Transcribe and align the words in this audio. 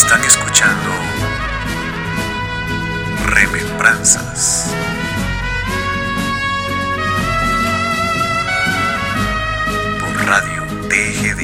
Están 0.00 0.22
escuchando 0.22 0.90
Remembranzas. 3.26 4.72
Por 9.98 10.24
Radio 10.24 10.62
TGD. 10.88 11.42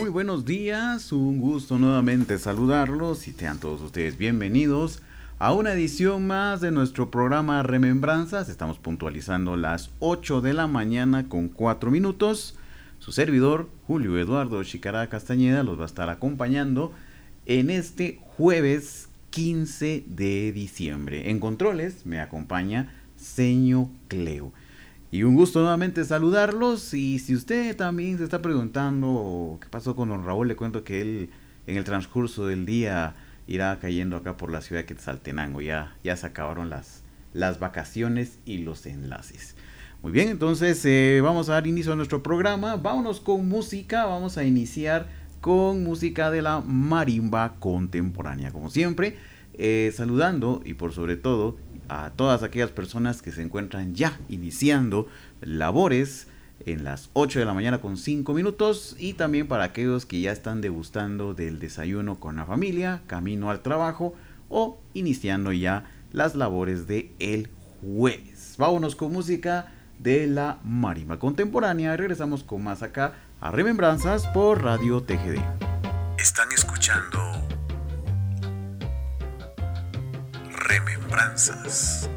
Muy 0.00 0.08
buenos 0.08 0.46
días, 0.46 1.12
un 1.12 1.40
gusto 1.40 1.78
nuevamente 1.78 2.38
saludarlos 2.38 3.28
y 3.28 3.32
sean 3.32 3.58
todos 3.58 3.82
ustedes 3.82 4.16
bienvenidos 4.16 5.02
a 5.38 5.52
una 5.52 5.74
edición 5.74 6.26
más 6.26 6.62
de 6.62 6.70
nuestro 6.70 7.10
programa 7.10 7.62
Remembranzas. 7.62 8.48
Estamos 8.48 8.78
puntualizando 8.78 9.58
las 9.58 9.90
8 9.98 10.40
de 10.40 10.54
la 10.54 10.66
mañana 10.66 11.28
con 11.28 11.48
4 11.48 11.90
minutos. 11.90 12.54
Su 12.98 13.12
servidor, 13.12 13.68
Julio 13.86 14.18
Eduardo 14.18 14.62
Chicará 14.64 15.08
Castañeda, 15.08 15.62
los 15.62 15.78
va 15.78 15.84
a 15.84 15.86
estar 15.86 16.10
acompañando 16.10 16.92
en 17.46 17.70
este 17.70 18.18
jueves 18.22 19.08
15 19.30 20.04
de 20.06 20.52
diciembre. 20.52 21.30
En 21.30 21.38
controles 21.38 22.06
me 22.06 22.20
acompaña 22.20 22.92
Seño 23.16 23.90
Cleo. 24.08 24.52
Y 25.10 25.22
un 25.22 25.36
gusto 25.36 25.60
nuevamente 25.60 26.04
saludarlos. 26.04 26.92
Y 26.92 27.18
si 27.18 27.34
usted 27.34 27.76
también 27.76 28.18
se 28.18 28.24
está 28.24 28.42
preguntando 28.42 29.58
qué 29.60 29.68
pasó 29.68 29.96
con 29.96 30.08
don 30.10 30.24
Raúl, 30.24 30.48
le 30.48 30.56
cuento 30.56 30.84
que 30.84 31.00
él 31.00 31.30
en 31.66 31.76
el 31.76 31.84
transcurso 31.84 32.46
del 32.46 32.66
día 32.66 33.14
irá 33.46 33.78
cayendo 33.78 34.16
acá 34.16 34.36
por 34.36 34.50
la 34.50 34.60
ciudad 34.60 34.82
de 34.82 34.86
Quetzaltenango. 34.86 35.60
Ya, 35.60 35.96
ya 36.04 36.16
se 36.16 36.26
acabaron 36.26 36.68
las, 36.68 37.02
las 37.32 37.58
vacaciones 37.58 38.38
y 38.44 38.58
los 38.58 38.84
enlaces. 38.86 39.56
Muy 40.00 40.12
bien, 40.12 40.28
entonces 40.28 40.84
eh, 40.84 41.20
vamos 41.24 41.48
a 41.48 41.54
dar 41.54 41.66
inicio 41.66 41.92
a 41.92 41.96
nuestro 41.96 42.22
programa. 42.22 42.76
Vámonos 42.76 43.18
con 43.18 43.48
música. 43.48 44.06
Vamos 44.06 44.38
a 44.38 44.44
iniciar 44.44 45.08
con 45.40 45.82
música 45.82 46.30
de 46.30 46.40
la 46.40 46.60
marimba 46.60 47.56
contemporánea. 47.58 48.52
Como 48.52 48.70
siempre, 48.70 49.16
eh, 49.54 49.92
saludando 49.92 50.62
y 50.64 50.74
por 50.74 50.92
sobre 50.92 51.16
todo 51.16 51.56
a 51.88 52.10
todas 52.10 52.44
aquellas 52.44 52.70
personas 52.70 53.22
que 53.22 53.32
se 53.32 53.42
encuentran 53.42 53.96
ya 53.96 54.20
iniciando 54.28 55.08
labores 55.40 56.28
en 56.64 56.84
las 56.84 57.10
8 57.14 57.40
de 57.40 57.44
la 57.44 57.54
mañana 57.54 57.80
con 57.80 57.96
5 57.96 58.32
minutos 58.34 58.94
y 59.00 59.14
también 59.14 59.48
para 59.48 59.64
aquellos 59.64 60.06
que 60.06 60.20
ya 60.20 60.30
están 60.30 60.60
degustando 60.60 61.34
del 61.34 61.58
desayuno 61.58 62.20
con 62.20 62.36
la 62.36 62.46
familia, 62.46 63.02
camino 63.08 63.50
al 63.50 63.62
trabajo 63.62 64.14
o 64.48 64.78
iniciando 64.94 65.50
ya 65.50 65.90
las 66.12 66.36
labores 66.36 66.86
de 66.86 67.10
el 67.18 67.48
jueves. 67.82 68.54
Vámonos 68.58 68.94
con 68.94 69.12
música 69.12 69.72
de 69.98 70.26
la 70.26 70.58
marimba 70.64 71.18
contemporánea. 71.18 71.96
Regresamos 71.96 72.44
con 72.44 72.62
más 72.62 72.82
acá 72.82 73.14
a 73.40 73.50
Remembranzas 73.50 74.26
por 74.28 74.62
Radio 74.62 75.02
TGD. 75.02 75.40
Están 76.18 76.48
escuchando 76.52 77.18
Remembranzas 80.68 82.10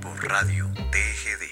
por 0.00 0.28
Radio 0.28 0.70
TGD. 0.90 1.49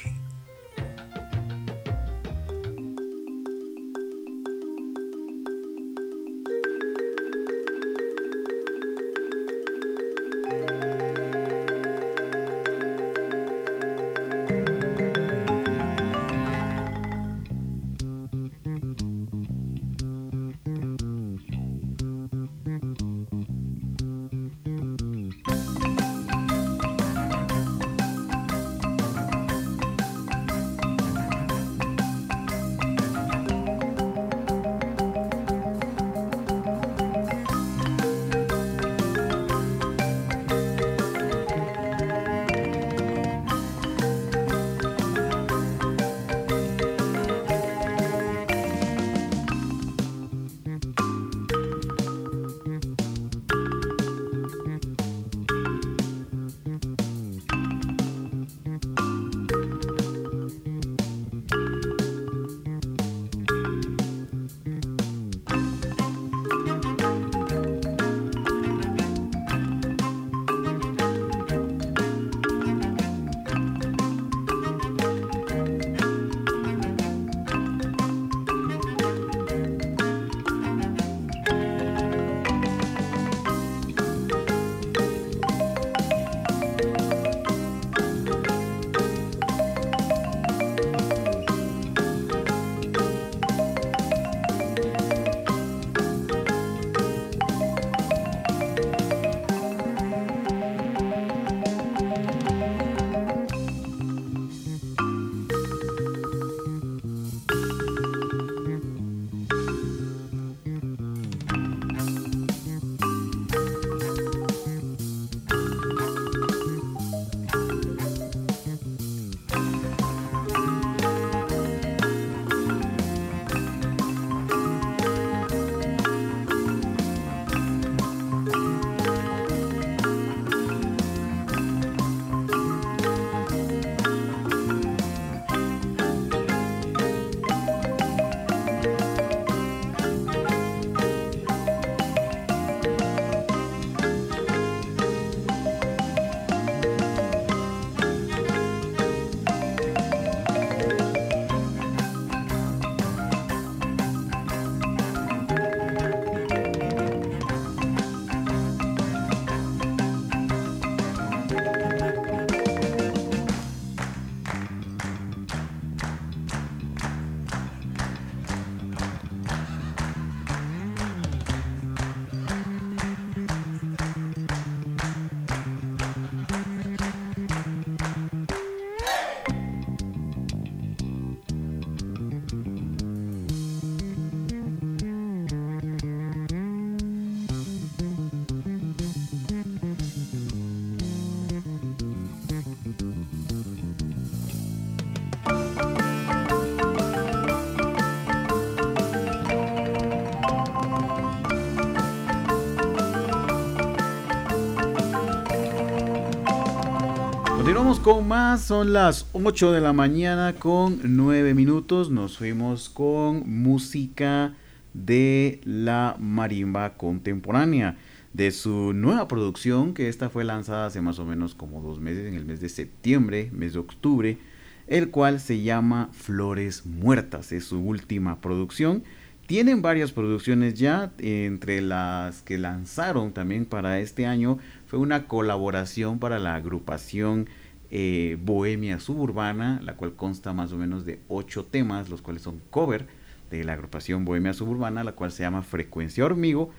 Con 208.09 208.27
más, 208.27 208.63
son 208.63 208.95
las 208.95 209.27
8 209.35 209.71
de 209.71 209.83
la 209.83 209.93
mañana 209.93 210.55
con 210.55 210.99
9 211.05 211.53
minutos. 211.53 212.11
Nos 212.11 212.39
fuimos 212.39 212.89
con 212.89 213.43
música 213.47 214.55
de 214.95 215.61
la 215.67 216.17
marimba 216.19 216.95
contemporánea, 216.95 217.99
de 218.33 218.51
su 218.51 218.95
nueva 218.95 219.29
producción, 219.29 219.93
que 219.93 220.09
esta 220.09 220.31
fue 220.31 220.45
lanzada 220.45 220.87
hace 220.87 221.03
más 221.03 221.19
o 221.19 221.27
menos 221.27 221.55
como 221.55 221.83
dos 221.83 222.01
meses, 222.01 222.27
en 222.27 222.33
el 222.33 222.47
mes 222.47 222.63
de 222.63 222.71
septiembre, 222.71 223.51
mes 223.53 223.75
de 223.75 223.81
octubre, 223.81 224.39
el 224.87 225.11
cual 225.11 225.39
se 225.39 225.61
llama 225.61 226.09
Flores 226.13 226.87
Muertas, 226.87 227.53
es 227.53 227.65
su 227.65 227.79
última 227.79 228.41
producción. 228.41 229.05
Tienen 229.47 229.83
varias 229.83 230.13
producciones 230.13 230.75
ya, 230.75 231.13
entre 231.19 231.83
las 231.83 232.41
que 232.41 232.57
lanzaron 232.57 233.33
también 233.33 233.67
para 233.67 233.99
este 234.01 234.25
año 234.25 234.57
fue 234.87 234.99
una 234.99 235.27
colaboración 235.27 236.19
para 236.19 236.39
la 236.39 236.55
agrupación 236.55 237.51
eh, 237.91 238.37
Bohemia 238.43 239.01
Suburbana, 239.01 239.81
la 239.83 239.97
cual 239.97 240.15
consta 240.15 240.53
más 240.53 240.73
o 240.73 240.77
menos 240.77 241.05
de 241.05 241.21
ocho 241.29 241.65
temas, 241.65 242.11
los 242.11 242.23
cuales 242.23 242.43
son 242.43 242.61
cover 242.71 243.07
de 243.51 243.65
la 243.65 243.73
agrupación 243.73 244.25
Bohemia 244.25 244.53
Suburbana, 244.53 245.05
la 245.05 245.13
cual 245.13 245.33
se 245.33 245.43
llama 245.43 245.63
Frecuencia 245.63 246.25
Hormigo. 246.25 246.71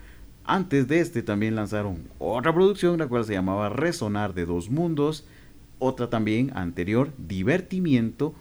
Antes 0.44 0.88
de 0.88 1.00
este 1.00 1.22
también 1.22 1.54
lanzaron 1.54 2.04
otra 2.18 2.54
producción, 2.54 2.98
la 2.98 3.08
cual 3.08 3.24
se 3.24 3.34
llamaba 3.34 3.68
Resonar 3.68 4.34
de 4.34 4.46
Dos 4.46 4.70
Mundos, 4.70 5.26
otra 5.78 6.10
también 6.10 6.52
anterior, 6.54 7.12
Divertimiento, 7.18 8.34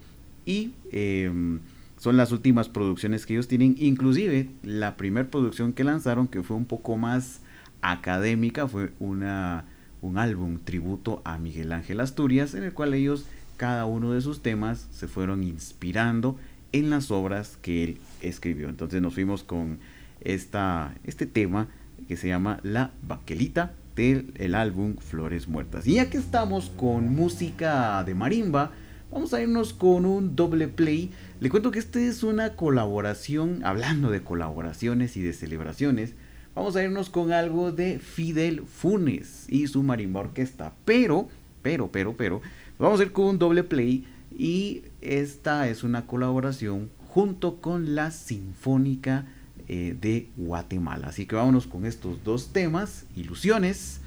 y 0.46 0.74
em, 0.92 1.60
son 1.98 2.18
las 2.18 2.32
últimas 2.32 2.70
producciones 2.70 3.26
que 3.26 3.34
ellos 3.34 3.48
tienen, 3.48 3.76
inclusive 3.78 4.50
la 4.64 4.96
primera 4.96 5.30
producción 5.30 5.74
que 5.74 5.84
lanzaron, 5.84 6.28
que 6.28 6.44
fue 6.44 6.56
un 6.56 6.66
poco 6.66 6.98
más 6.98 7.42
académica, 7.82 8.68
fue 8.68 8.92
una 9.00 9.66
un 10.02 10.18
álbum 10.18 10.60
tributo 10.64 11.22
a 11.26 11.38
Miguel 11.38 11.72
Ángel 11.72 12.00
Asturias, 12.00 12.54
en 12.54 12.64
el 12.64 12.74
cual 12.74 12.94
ellos, 12.94 13.26
cada 13.58 13.86
uno 13.86 14.14
de 14.14 14.22
sus 14.22 14.42
temas, 14.42 14.88
se 14.92 15.08
fueron 15.08 15.44
inspirando 15.44 16.38
en 16.72 16.90
las 16.90 17.12
obras 17.12 17.58
que 17.62 17.84
él 17.84 17.98
escribió. 18.22 18.70
Entonces 18.70 19.02
nos 19.02 19.14
fuimos 19.14 19.44
con 19.44 19.80
esta, 20.22 20.94
este 21.04 21.26
tema 21.26 21.68
que 22.08 22.18
se 22.18 22.28
llama 22.28 22.60
La 22.64 22.92
Baquelita 23.08 23.74
del 23.96 24.32
el 24.36 24.56
álbum 24.56 24.96
Flores 24.98 25.48
Muertas. 25.48 25.86
Y 25.88 25.96
ya 25.96 26.10
que 26.10 26.18
estamos 26.18 26.70
con 26.70 27.14
música 27.14 28.04
de 28.04 28.16
marimba, 28.16 28.72
vamos 29.12 29.34
a 29.34 29.42
irnos 29.42 29.74
con 29.74 30.06
un 30.06 30.36
doble 30.36 30.68
play. 30.68 31.12
Le 31.40 31.50
cuento 31.50 31.72
que 31.72 31.80
esta 31.80 32.00
es 32.00 32.24
una 32.24 32.56
colaboración, 32.56 33.62
hablando 33.66 34.10
de 34.10 34.22
colaboraciones 34.22 35.18
y 35.18 35.22
de 35.22 35.34
celebraciones, 35.34 36.14
vamos 36.56 36.76
a 36.76 36.84
irnos 36.84 37.10
con 37.10 37.32
algo 37.32 37.72
de 37.72 38.00
Fidel 38.00 38.64
Funes 38.64 39.46
y 39.50 39.68
su 39.68 39.84
marimba 39.84 40.22
orquesta. 40.22 40.74
Pero, 40.86 41.28
pero, 41.62 41.92
pero, 41.92 42.16
pero, 42.16 42.42
vamos 42.78 43.00
a 43.00 43.04
ir 43.04 43.12
con 43.12 43.26
un 43.26 43.40
doble 43.40 43.64
play 43.64 44.06
y 44.38 44.84
esta 45.02 45.68
es 45.68 45.84
una 45.84 46.06
colaboración 46.06 46.90
junto 47.08 47.62
con 47.62 47.96
la 47.96 48.12
Sinfónica 48.12 49.26
eh, 49.68 49.96
de 50.00 50.30
Guatemala. 50.38 51.08
Así 51.08 51.26
que 51.26 51.36
vámonos 51.36 51.68
con 51.68 51.86
estos 51.86 52.24
dos 52.24 52.54
temas, 52.54 53.06
Ilusiones 53.16 54.02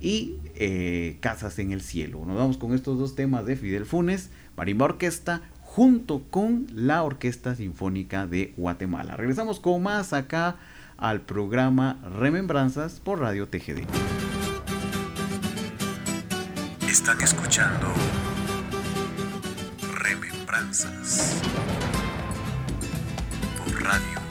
y 0.00 0.36
eh, 0.56 1.18
Casas 1.20 1.58
en 1.58 1.72
el 1.72 1.80
Cielo. 1.80 2.24
Nos 2.26 2.36
vamos 2.36 2.56
con 2.56 2.74
estos 2.74 2.98
dos 2.98 3.14
temas 3.14 3.46
de 3.46 3.56
Fidel 3.56 3.86
Funes, 3.86 4.30
marimba 4.56 4.86
orquesta, 4.86 5.42
junto 5.74 6.22
con 6.30 6.66
la 6.72 7.02
Orquesta 7.02 7.56
Sinfónica 7.56 8.26
de 8.28 8.54
Guatemala. 8.56 9.16
Regresamos 9.16 9.58
con 9.58 9.82
más 9.82 10.12
acá 10.12 10.56
al 10.96 11.20
programa 11.20 11.98
Remembranzas 12.18 13.00
por 13.00 13.20
Radio 13.20 13.48
TGD. 13.48 13.84
Están 16.88 17.20
escuchando 17.20 17.92
Remembranzas 20.00 21.42
por 23.58 23.82
Radio 23.82 24.23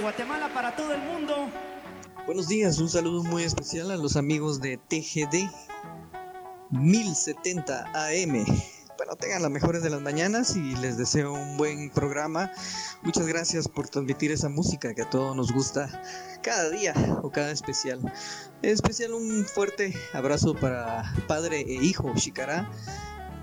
Guatemala 0.00 0.48
para 0.54 0.74
todo 0.74 0.94
el 0.94 1.02
mundo. 1.02 1.50
Buenos 2.24 2.48
días, 2.48 2.78
un 2.78 2.88
saludo 2.88 3.22
muy 3.22 3.42
especial 3.42 3.90
a 3.90 3.96
los 3.96 4.16
amigos 4.16 4.60
de 4.60 4.78
TGD 4.78 5.50
1070 6.70 7.90
AM. 7.94 8.44
Bueno, 8.96 9.16
tengan 9.16 9.42
las 9.42 9.50
mejores 9.50 9.82
de 9.82 9.90
las 9.90 10.00
mañanas 10.00 10.56
y 10.56 10.74
les 10.76 10.96
deseo 10.96 11.32
un 11.32 11.56
buen 11.56 11.90
programa. 11.90 12.50
Muchas 13.02 13.26
gracias 13.26 13.68
por 13.68 13.88
transmitir 13.88 14.32
esa 14.32 14.48
música 14.48 14.94
que 14.94 15.02
a 15.02 15.10
todos 15.10 15.36
nos 15.36 15.52
gusta 15.52 16.02
cada 16.42 16.70
día 16.70 16.94
o 17.22 17.30
cada 17.30 17.50
especial. 17.50 18.00
En 18.62 18.70
especial 18.70 19.12
un 19.12 19.44
fuerte 19.44 19.94
abrazo 20.14 20.54
para 20.54 21.14
padre 21.26 21.60
e 21.60 21.74
hijo 21.74 22.12
Shikara. 22.14 22.70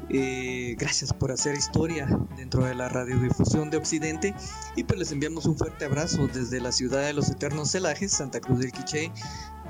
Eh, 0.10 0.76
gracias 0.80 1.12
por 1.12 1.32
hacer 1.32 1.56
historia 1.56 2.08
dentro 2.38 2.64
de 2.64 2.74
la 2.74 2.88
radiodifusión 2.88 3.70
de 3.70 3.76
Occidente 3.76 4.34
y 4.78 4.86
pues 4.86 4.98
les 5.00 5.12
enviamos 5.12 5.46
un 5.46 5.58
fuerte 5.58 5.84
abrazo 5.84 6.28
desde 6.28 6.62
la 6.62 6.72
ciudad 6.72 7.02
de 7.02 7.12
los 7.14 7.30
eternos 7.30 7.72
celajes, 7.72 8.14
Santa 8.14 8.40
Cruz 8.40 8.60
del 8.60 8.72
Quiché. 8.72 9.12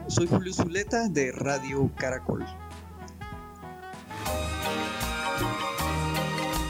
Soy 0.08 0.28
Julio 0.28 0.54
Zuleta 0.54 1.10
de 1.10 1.32
Radio 1.32 1.92
Caracol. 1.98 2.46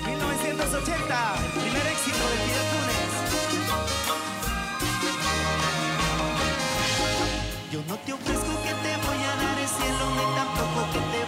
1980, 0.06 1.36
el 1.46 1.52
primer 1.52 1.88
éxito 1.88 2.24
de 2.30 2.38
Fidel 2.48 2.66
Funes. 2.72 3.14
Yo 7.72 7.84
no 7.88 7.98
te 8.00 8.14
ofrezco 8.14 8.62
que 8.64 8.70
te 8.70 8.98
voy 9.06 9.22
a 9.24 9.36
dar 9.36 9.60
el 9.60 9.68
cielo, 9.68 10.10
ni 10.16 10.24
tampoco 10.36 10.88
que 10.94 11.00
te 11.12 11.27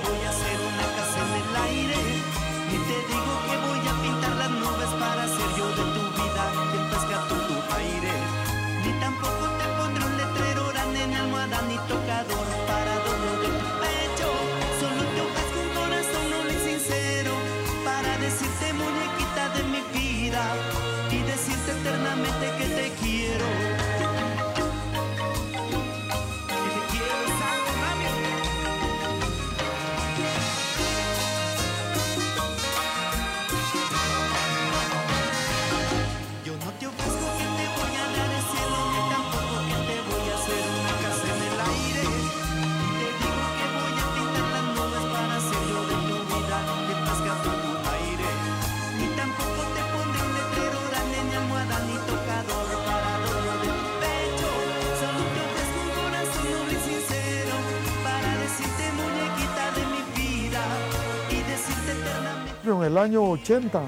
el 62.90 62.98
año 62.98 63.24
80 63.24 63.84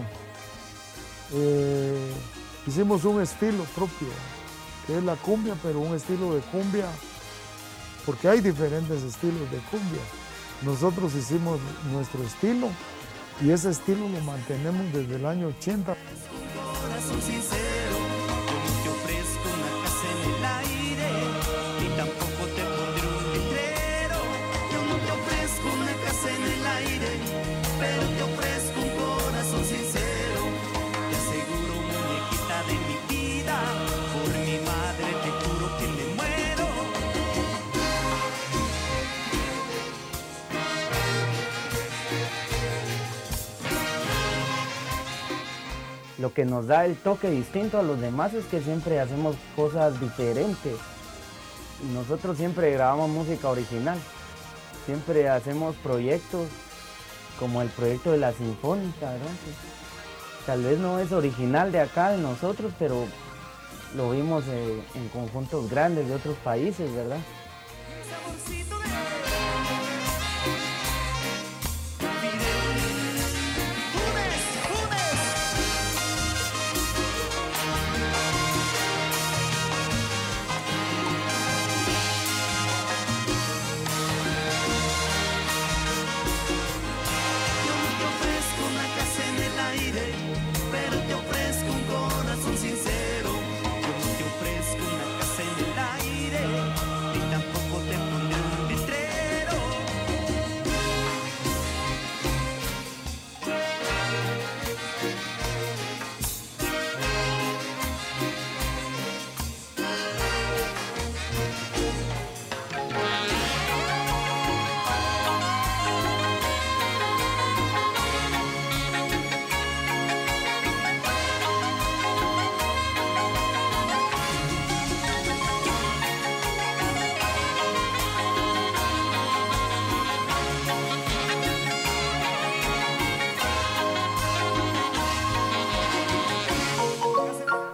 eh, 1.33 2.11
hicimos 2.67 3.03
un 3.03 3.19
estilo 3.19 3.63
propio, 3.75 4.07
que 4.85 4.95
es 4.95 5.03
la 5.03 5.15
cumbia, 5.15 5.55
pero 5.63 5.79
un 5.79 5.95
estilo 5.95 6.35
de 6.35 6.41
cumbia, 6.41 6.85
porque 8.05 8.27
hay 8.27 8.41
diferentes 8.41 9.01
estilos 9.01 9.49
de 9.49 9.57
cumbia. 9.71 10.01
Nosotros 10.61 11.15
hicimos 11.15 11.59
nuestro 11.91 12.21
estilo 12.23 12.67
y 13.43 13.49
ese 13.49 13.71
estilo 13.71 14.07
lo 14.07 14.19
mantenemos 14.21 14.93
desde 14.93 15.15
el 15.15 15.25
año 15.25 15.47
80. 15.47 15.95
Lo 46.21 46.31
que 46.35 46.45
nos 46.45 46.67
da 46.67 46.85
el 46.85 46.95
toque 46.97 47.31
distinto 47.31 47.79
a 47.79 47.83
los 47.83 47.99
demás 47.99 48.35
es 48.35 48.45
que 48.45 48.61
siempre 48.61 48.99
hacemos 48.99 49.35
cosas 49.55 49.99
diferentes. 49.99 50.75
Nosotros 51.95 52.37
siempre 52.37 52.71
grabamos 52.71 53.09
música 53.09 53.49
original. 53.49 53.97
Siempre 54.85 55.27
hacemos 55.29 55.75
proyectos 55.77 56.47
como 57.39 57.63
el 57.63 57.69
proyecto 57.69 58.11
de 58.11 58.19
la 58.19 58.33
Sinfónica, 58.33 59.11
¿verdad? 59.11 59.31
Tal 60.45 60.63
vez 60.63 60.77
no 60.77 60.99
es 60.99 61.11
original 61.11 61.71
de 61.71 61.79
acá, 61.79 62.11
de 62.11 62.19
nosotros, 62.19 62.71
pero 62.77 63.05
lo 63.95 64.11
vimos 64.11 64.43
eh, 64.47 64.79
en 64.93 65.09
conjuntos 65.09 65.71
grandes 65.71 66.07
de 66.07 66.13
otros 66.13 66.37
países, 66.43 66.93
¿verdad? 66.93 67.19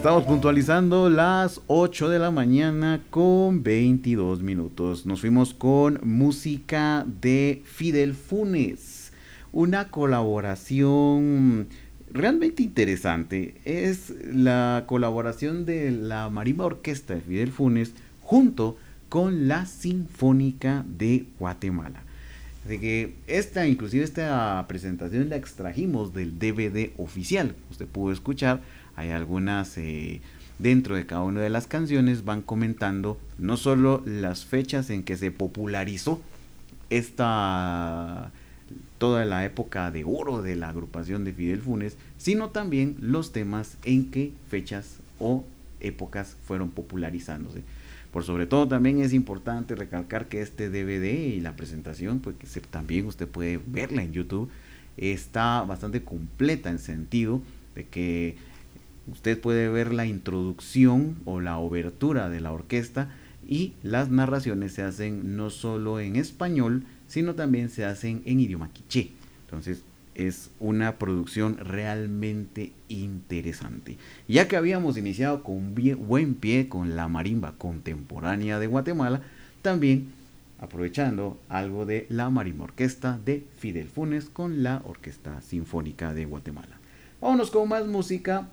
Estamos 0.00 0.24
puntualizando 0.24 1.10
las 1.10 1.60
8 1.66 2.08
de 2.08 2.18
la 2.18 2.30
mañana 2.30 3.02
con 3.10 3.62
22 3.62 4.40
minutos. 4.40 5.04
Nos 5.04 5.20
fuimos 5.20 5.52
con 5.52 6.00
música 6.02 7.04
de 7.20 7.60
Fidel 7.66 8.14
Funes, 8.14 9.12
una 9.52 9.90
colaboración 9.90 11.68
realmente 12.10 12.62
interesante 12.62 13.60
es 13.66 14.14
la 14.24 14.84
colaboración 14.86 15.66
de 15.66 15.90
la 15.90 16.30
Marimba 16.30 16.64
Orquesta 16.64 17.16
de 17.16 17.20
Fidel 17.20 17.52
Funes 17.52 17.92
junto 18.22 18.78
con 19.10 19.48
la 19.48 19.66
Sinfónica 19.66 20.82
de 20.88 21.26
Guatemala. 21.38 22.04
Así 22.64 22.78
que 22.78 23.16
esta, 23.26 23.66
inclusive 23.66 24.04
esta 24.04 24.64
presentación 24.66 25.28
la 25.28 25.36
extrajimos 25.36 26.14
del 26.14 26.38
DVD 26.38 26.90
oficial. 26.96 27.54
Usted 27.70 27.86
pudo 27.86 28.12
escuchar, 28.12 28.62
hay 29.00 29.10
algunas 29.10 29.76
eh, 29.78 30.20
dentro 30.58 30.94
de 30.94 31.06
cada 31.06 31.22
una 31.22 31.40
de 31.40 31.50
las 31.50 31.66
canciones 31.66 32.24
van 32.24 32.42
comentando 32.42 33.18
no 33.38 33.56
solo 33.56 34.02
las 34.04 34.44
fechas 34.44 34.90
en 34.90 35.02
que 35.02 35.16
se 35.16 35.30
popularizó 35.30 36.20
esta 36.90 38.30
toda 38.98 39.24
la 39.24 39.44
época 39.44 39.90
de 39.90 40.04
oro 40.04 40.42
de 40.42 40.56
la 40.56 40.68
agrupación 40.68 41.24
de 41.24 41.32
Fidel 41.32 41.62
Funes, 41.62 41.96
sino 42.18 42.50
también 42.50 42.96
los 43.00 43.32
temas 43.32 43.78
en 43.84 44.10
que 44.10 44.32
fechas 44.48 44.98
o 45.18 45.44
épocas 45.80 46.36
fueron 46.44 46.70
popularizándose. 46.70 47.62
Por 48.12 48.24
sobre 48.24 48.46
todo 48.46 48.68
también 48.68 49.00
es 49.00 49.14
importante 49.14 49.74
recalcar 49.74 50.28
que 50.28 50.42
este 50.42 50.68
DVD 50.68 51.34
y 51.34 51.40
la 51.40 51.56
presentación, 51.56 52.20
pues 52.20 52.36
que 52.36 52.60
también 52.60 53.06
usted 53.06 53.26
puede 53.26 53.58
verla 53.66 54.02
en 54.02 54.12
YouTube, 54.12 54.50
está 54.98 55.62
bastante 55.62 56.02
completa 56.02 56.68
en 56.68 56.78
sentido 56.78 57.40
de 57.74 57.86
que 57.86 58.36
usted 59.12 59.40
puede 59.40 59.68
ver 59.68 59.92
la 59.92 60.06
introducción 60.06 61.16
o 61.24 61.40
la 61.40 61.58
obertura 61.58 62.28
de 62.28 62.40
la 62.40 62.52
orquesta 62.52 63.10
y 63.48 63.72
las 63.82 64.10
narraciones 64.10 64.72
se 64.72 64.82
hacen 64.82 65.36
no 65.36 65.50
solo 65.50 66.00
en 66.00 66.16
español, 66.16 66.84
sino 67.08 67.34
también 67.34 67.68
se 67.68 67.84
hacen 67.84 68.22
en 68.24 68.40
idioma 68.40 68.70
quiché. 68.72 69.10
Entonces, 69.44 69.82
es 70.14 70.50
una 70.60 70.96
producción 70.98 71.56
realmente 71.58 72.72
interesante. 72.88 73.96
Ya 74.28 74.48
que 74.48 74.56
habíamos 74.56 74.96
iniciado 74.96 75.42
con 75.42 75.74
buen 75.74 76.34
pie 76.34 76.68
con 76.68 76.94
la 76.96 77.08
marimba 77.08 77.54
contemporánea 77.56 78.58
de 78.58 78.66
Guatemala, 78.66 79.22
también 79.62 80.12
aprovechando 80.60 81.40
algo 81.48 81.86
de 81.86 82.06
la 82.10 82.28
marimba 82.28 82.64
orquesta 82.64 83.18
de 83.24 83.46
Fidel 83.58 83.88
Funes 83.88 84.26
con 84.26 84.62
la 84.62 84.82
Orquesta 84.84 85.40
Sinfónica 85.40 86.12
de 86.12 86.26
Guatemala. 86.26 86.78
Vámonos 87.20 87.50
con 87.50 87.68
más 87.68 87.86
música. 87.86 88.48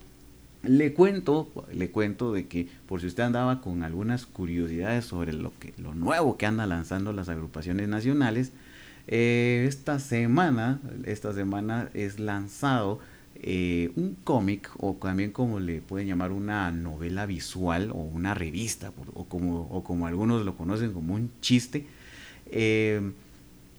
Le 0.64 0.94
cuento, 0.94 1.50
le 1.72 1.92
cuento 1.92 2.34
de 2.34 2.48
que 2.48 2.68
por 2.88 3.00
si 3.00 3.08
usted 3.08 3.24
andaba 3.24 3.62
con 3.62 3.84
algunas 3.84 4.26
curiosidades 4.26 5.06
sobre 5.06 5.34
lo 5.34 5.54
que 5.60 5.74
lo 5.78 5.94
nuevo 5.94 6.38
que 6.38 6.46
andan 6.46 6.70
lanzando 6.70 7.14
las 7.14 7.30
agrupaciones 7.30 7.88
nacionales, 7.88 8.52
eh, 9.08 9.66
esta 9.68 10.00
semana, 10.00 10.80
esta 11.06 11.34
semana 11.34 11.90
es 11.94 12.20
lanzado 12.20 13.00
eh, 13.36 13.92
un 13.96 14.16
cómic 14.24 14.72
o 14.80 14.96
también 14.96 15.32
como 15.32 15.60
le 15.60 15.80
pueden 15.80 16.08
llamar 16.08 16.32
una 16.32 16.72
novela 16.72 17.26
visual 17.28 17.92
o 17.92 17.98
una 17.98 18.34
revista 18.34 18.92
o 19.14 19.26
como, 19.26 19.62
o 19.72 19.84
como 19.84 20.08
algunos 20.08 20.44
lo 20.44 20.58
conocen 20.58 20.92
como 20.92 21.14
un 21.14 21.32
chiste. 21.40 21.86
Eh, 22.48 23.12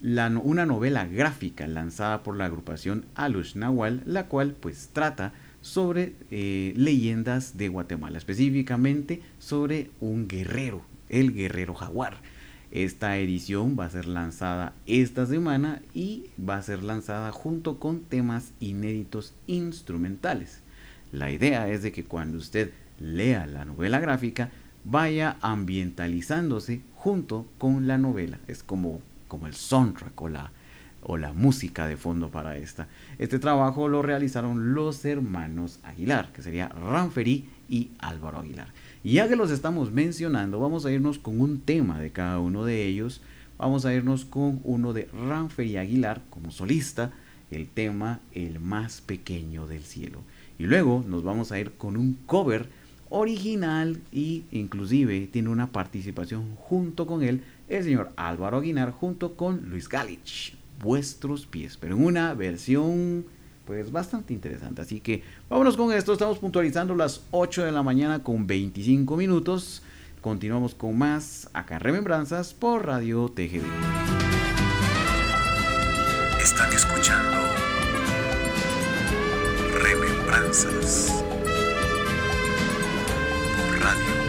una 0.00 0.64
novela 0.64 1.06
gráfica 1.06 1.66
lanzada 1.66 2.22
por 2.22 2.36
la 2.36 2.44
agrupación 2.44 3.04
Alush 3.16 3.56
Nahual, 3.56 4.02
la 4.06 4.26
cual 4.26 4.54
pues 4.58 4.90
trata 4.92 5.32
sobre 5.60 6.14
leyendas 6.30 7.56
de 7.56 7.68
Guatemala, 7.68 8.18
específicamente 8.18 9.22
sobre 9.38 9.90
un 10.00 10.28
guerrero, 10.28 10.82
el 11.08 11.32
guerrero 11.32 11.74
jaguar. 11.74 12.18
Esta 12.70 13.16
edición 13.16 13.76
va 13.78 13.86
a 13.86 13.90
ser 13.90 14.06
lanzada 14.06 14.74
esta 14.86 15.24
semana 15.24 15.80
y 15.94 16.26
va 16.38 16.56
a 16.56 16.62
ser 16.62 16.82
lanzada 16.82 17.32
junto 17.32 17.78
con 17.78 18.00
temas 18.00 18.52
inéditos 18.60 19.32
instrumentales. 19.46 20.60
La 21.10 21.30
idea 21.30 21.68
es 21.70 21.82
de 21.82 21.92
que 21.92 22.04
cuando 22.04 22.36
usted 22.36 22.70
lea 23.00 23.46
la 23.46 23.64
novela 23.64 24.00
gráfica 24.00 24.50
vaya 24.84 25.38
ambientalizándose 25.40 26.82
junto 26.94 27.46
con 27.56 27.86
la 27.86 27.96
novela. 27.96 28.38
Es 28.48 28.62
como, 28.62 29.00
como 29.28 29.46
el 29.46 29.54
soundtrack 29.54 30.20
o 30.20 30.28
la, 30.28 30.50
o 31.08 31.16
la 31.16 31.32
música 31.32 31.86
de 31.86 31.96
fondo 31.96 32.30
para 32.30 32.58
esta. 32.58 32.86
Este 33.18 33.38
trabajo 33.38 33.88
lo 33.88 34.02
realizaron 34.02 34.74
los 34.74 35.04
hermanos 35.06 35.80
Aguilar, 35.82 36.32
que 36.32 36.42
sería 36.42 36.68
Ranferi 36.68 37.48
y 37.68 37.90
Álvaro 37.98 38.40
Aguilar. 38.40 38.68
Y 39.02 39.14
ya 39.14 39.26
que 39.26 39.34
los 39.34 39.50
estamos 39.50 39.90
mencionando, 39.90 40.60
vamos 40.60 40.84
a 40.84 40.92
irnos 40.92 41.18
con 41.18 41.40
un 41.40 41.60
tema 41.62 41.98
de 41.98 42.12
cada 42.12 42.38
uno 42.38 42.64
de 42.66 42.84
ellos. 42.84 43.22
Vamos 43.56 43.86
a 43.86 43.94
irnos 43.94 44.26
con 44.26 44.60
uno 44.64 44.92
de 44.92 45.08
Ranferi 45.12 45.78
Aguilar 45.78 46.20
como 46.28 46.50
solista, 46.50 47.10
el 47.50 47.68
tema 47.68 48.20
El 48.34 48.60
más 48.60 49.00
pequeño 49.00 49.66
del 49.66 49.84
cielo. 49.84 50.20
Y 50.58 50.64
luego 50.64 51.02
nos 51.08 51.24
vamos 51.24 51.52
a 51.52 51.58
ir 51.58 51.72
con 51.72 51.96
un 51.96 52.18
cover 52.26 52.68
original 53.08 53.98
y 54.12 54.44
inclusive 54.50 55.26
tiene 55.32 55.48
una 55.48 55.68
participación 55.68 56.54
junto 56.56 57.06
con 57.06 57.22
él 57.22 57.42
el 57.68 57.84
señor 57.84 58.12
Álvaro 58.16 58.58
Aguilar 58.58 58.90
junto 58.90 59.36
con 59.36 59.70
Luis 59.70 59.88
Galich, 59.88 60.57
vuestros 60.80 61.46
pies, 61.46 61.76
pero 61.76 61.96
en 61.96 62.04
una 62.04 62.34
versión 62.34 63.26
pues 63.68 63.92
bastante 63.92 64.32
interesante. 64.32 64.80
Así 64.80 65.00
que 65.00 65.22
vámonos 65.50 65.76
con 65.76 65.92
esto. 65.92 66.14
Estamos 66.14 66.38
puntualizando 66.38 66.94
las 66.94 67.20
8 67.32 67.66
de 67.66 67.72
la 67.72 67.82
mañana 67.82 68.22
con 68.22 68.46
25 68.46 69.14
minutos. 69.14 69.82
Continuamos 70.22 70.74
con 70.74 70.96
más 70.96 71.50
acá 71.52 71.78
Remembranzas 71.78 72.54
por 72.54 72.86
Radio 72.86 73.28
TGD. 73.28 73.66
Están 76.40 76.72
escuchando 76.72 77.36
Remembranzas 79.82 81.22
por 83.54 83.80
Radio 83.80 84.27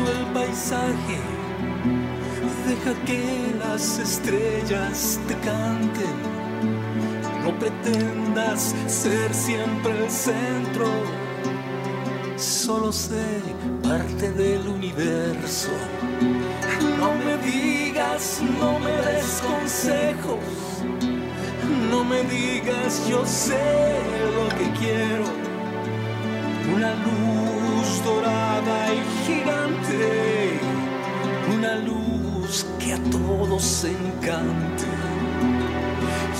el 0.00 0.26
paisaje? 0.32 1.18
Deja 2.66 2.94
que 3.04 3.54
las 3.58 3.98
estrellas 3.98 5.20
te 5.28 5.34
canten. 5.34 6.16
No 7.44 7.50
pretendas 7.58 8.74
ser 8.86 9.34
siempre 9.34 10.04
el 10.04 10.10
centro. 10.10 10.86
Solo 12.36 12.90
sé 12.90 13.24
parte 13.82 14.32
del 14.32 14.66
universo. 14.66 15.70
No 16.98 17.14
me 17.14 17.36
digas, 17.38 18.40
no 18.60 18.78
me 18.78 18.92
des 18.92 19.42
consejos. 19.42 20.38
No 21.90 22.02
me 22.04 22.22
digas, 22.22 23.06
yo 23.08 23.26
sé 23.26 23.98
lo 24.36 24.48
que 24.56 24.70
quiero. 24.78 25.24
Una 26.74 26.94
luz 26.94 27.61
dorada 28.04 28.94
y 28.94 29.02
gigante. 29.26 30.60
Una 31.54 31.76
luz 31.76 32.66
que 32.78 32.94
a 32.94 32.98
todos 33.10 33.84
encante. 33.84 34.86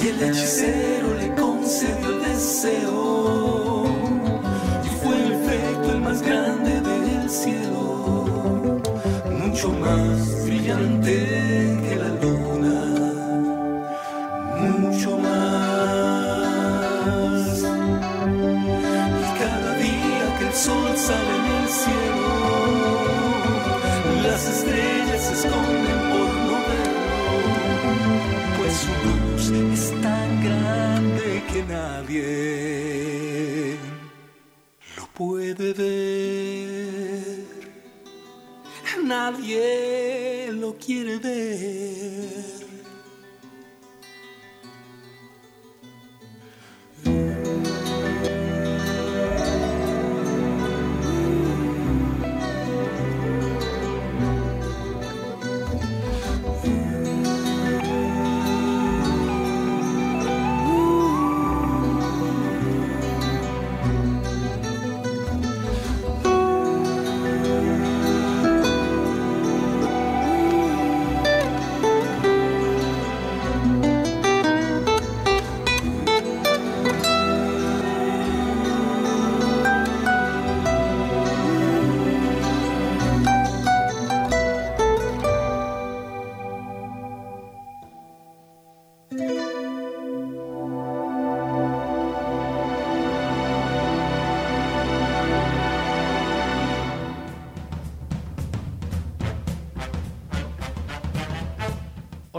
Y 0.02 0.08
el 0.08 0.22
hechicero 0.22 1.14
le 1.14 1.34
concedió 1.34 2.08
el 2.08 2.22
deseo. 2.22 3.84
Y 4.84 4.88
fue 5.02 5.16
el 5.16 5.32
efecto 5.32 5.92
el 5.92 6.00
más 6.00 6.22
grande 6.22 6.80
del 6.80 7.30
cielo. 7.30 8.80
Mucho 9.30 9.68
más 9.70 10.44
brillante 10.44 11.14
que 11.82 11.96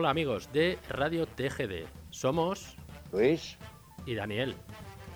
Hola 0.04 0.12
amigos 0.12 0.52
de 0.52 0.78
Radio 0.90 1.26
TGD. 1.26 1.88
Somos 2.10 2.76
Luis, 3.14 3.58
y 4.06 4.16
Daniel, 4.16 4.54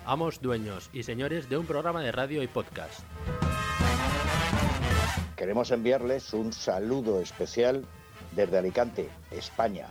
amos, 0.06 0.40
dueños 0.40 0.88
y 0.94 1.02
señores 1.02 1.50
de 1.50 1.58
un 1.58 1.66
programa 1.66 2.00
de 2.00 2.10
radio 2.10 2.42
y 2.42 2.46
podcast. 2.46 3.00
queremos 5.36 5.72
enviarles 5.72 6.32
un 6.32 6.54
saludo 6.54 7.20
especial 7.20 7.84
desde 8.34 8.56
Alicante, 8.56 9.10
España. 9.30 9.88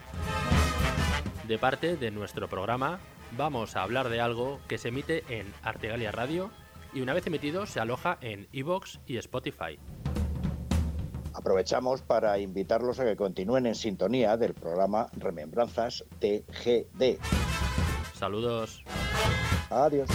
De 1.47 1.59
parte 1.59 1.95
de 1.95 2.09
nuestro 2.09 2.47
programa, 2.47 2.99
vamos 3.33 3.75
a 3.75 3.83
hablar 3.83 4.09
de 4.09 4.19
algo 4.19 4.59
que 4.67 4.79
se 4.79 4.87
emite 4.87 5.23
en 5.29 5.45
Artegalia 5.61 6.11
Radio 6.11 6.49
y 6.91 7.01
una 7.01 7.13
vez 7.13 7.27
emitido 7.27 7.67
se 7.67 7.79
aloja 7.79 8.17
en 8.21 8.47
iVoox 8.51 8.97
y 9.05 9.17
Spotify. 9.17 9.77
Aprovechamos 11.37 12.01
para 12.01 12.39
invitarlos 12.39 12.99
a 12.99 13.05
que 13.05 13.15
continúen 13.15 13.67
en 13.67 13.75
sintonía 13.75 14.37
del 14.37 14.55
programa 14.55 15.05
Remembranzas 15.17 16.03
TGD. 16.19 17.19
Saludos. 18.17 18.83
Adiós. 19.69 20.09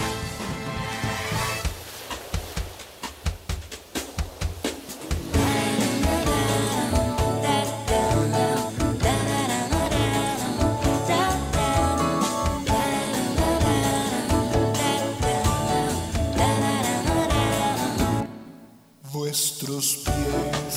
Vuestros 19.13 20.03
pies 20.03 20.72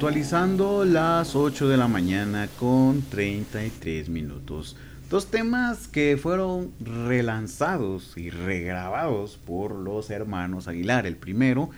puntualizando 0.00 0.86
las 0.86 1.36
8 1.36 1.68
de 1.68 1.76
la 1.76 1.86
mañana 1.86 2.48
con 2.58 3.02
33 3.02 4.08
minutos. 4.08 4.74
Dos 5.10 5.26
temas 5.26 5.88
que 5.88 6.16
fueron 6.16 6.72
relanzados 6.80 8.16
y 8.16 8.30
regrabados 8.30 9.36
por 9.36 9.74
los 9.74 10.08
hermanos 10.08 10.68
Aguilar. 10.68 11.06
El 11.06 11.16
primero, 11.16 11.68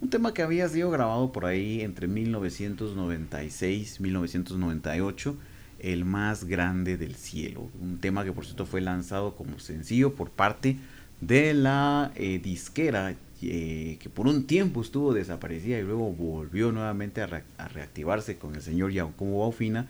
un 0.00 0.10
tema 0.10 0.34
que 0.34 0.42
había 0.42 0.68
sido 0.68 0.90
grabado 0.90 1.30
por 1.30 1.46
ahí 1.46 1.82
entre 1.82 2.08
1996 2.08 4.00
y 4.00 4.02
1998, 4.02 5.36
El 5.78 6.04
más 6.04 6.46
grande 6.46 6.96
del 6.96 7.14
cielo. 7.14 7.70
Un 7.80 7.98
tema 7.98 8.24
que 8.24 8.32
por 8.32 8.44
cierto 8.44 8.66
fue 8.66 8.80
lanzado 8.80 9.36
como 9.36 9.60
sencillo 9.60 10.16
por 10.16 10.30
parte 10.30 10.78
de 11.20 11.54
la 11.54 12.10
eh, 12.16 12.40
disquera 12.42 13.14
eh, 13.42 13.98
que 14.00 14.08
por 14.08 14.26
un 14.26 14.46
tiempo 14.46 14.82
estuvo 14.82 15.14
desaparecida 15.14 15.78
y 15.78 15.82
luego 15.82 16.12
volvió 16.12 16.72
nuevamente 16.72 17.20
a, 17.22 17.26
re- 17.26 17.44
a 17.56 17.68
reactivarse 17.68 18.36
con 18.36 18.54
el 18.54 18.62
señor 18.62 18.90
Giacomo 18.92 19.40
Baufina, 19.40 19.86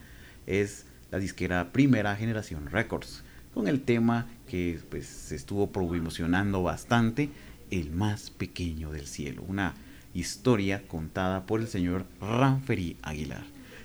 es 0.46 0.84
la 1.10 1.18
disquera 1.18 1.72
Primera 1.72 2.14
Generación 2.16 2.70
Records, 2.70 3.22
con 3.54 3.68
el 3.68 3.80
tema 3.80 4.26
que 4.48 4.78
pues, 4.90 5.06
se 5.06 5.36
estuvo 5.36 5.70
promocionando 5.72 6.62
bastante, 6.62 7.30
El 7.70 7.90
más 7.90 8.30
pequeño 8.30 8.92
del 8.92 9.06
cielo, 9.06 9.42
una 9.46 9.74
historia 10.14 10.86
contada 10.86 11.44
por 11.46 11.60
el 11.60 11.68
señor 11.68 12.06
Ranferi 12.20 12.96
Aguilar. 13.02 13.44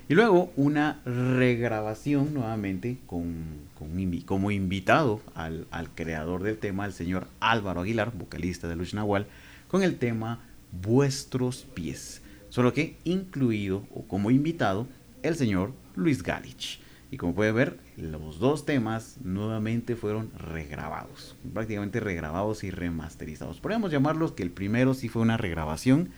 Y 0.10 0.15
luego 0.15 0.52
una 0.58 1.02
regrabación 1.06 2.34
nuevamente 2.34 2.97
con, 3.08 3.45
con 3.78 3.89
como 4.26 4.52
invitado 4.52 5.21
al, 5.34 5.65
al 5.71 5.89
creador 5.89 6.43
del 6.43 6.58
tema, 6.58 6.86
el 6.86 6.93
señor 6.93 7.28
Álvaro 7.39 7.82
Aguilar, 7.82 8.12
vocalista 8.13 8.67
de 8.67 8.76
Luch 8.76 8.93
Nahual, 8.93 9.28
con 9.74 9.82
el 9.82 9.98
tema 9.98 10.40
Vuestros 10.72 11.66
pies. 11.74 12.22
Solo 12.50 12.74
que 12.74 12.96
incluido 13.06 13.88
o 13.92 14.04
como 14.04 14.30
invitado 14.30 14.86
el 15.24 15.36
señor 15.36 15.74
Luis 15.96 16.22
Galich. 16.22 16.80
Y 17.10 17.18
como 17.18 17.34
puede 17.34 17.52
ver, 17.52 17.80
los 17.98 18.38
dos 18.38 18.68
temas 18.68 19.16
nuevamente 19.24 19.96
fueron 19.96 20.30
regrabados, 20.38 21.36
prácticamente 21.56 22.00
regrabados 22.00 22.64
y 22.64 22.70
remasterizados. 22.70 23.60
Podríamos 23.60 23.90
llamarlos 23.90 24.34
que 24.34 24.44
el 24.44 24.52
primero 24.52 24.94
sí 24.94 25.10
fue 25.10 25.24
una 25.24 25.38
regrabación 25.38 26.10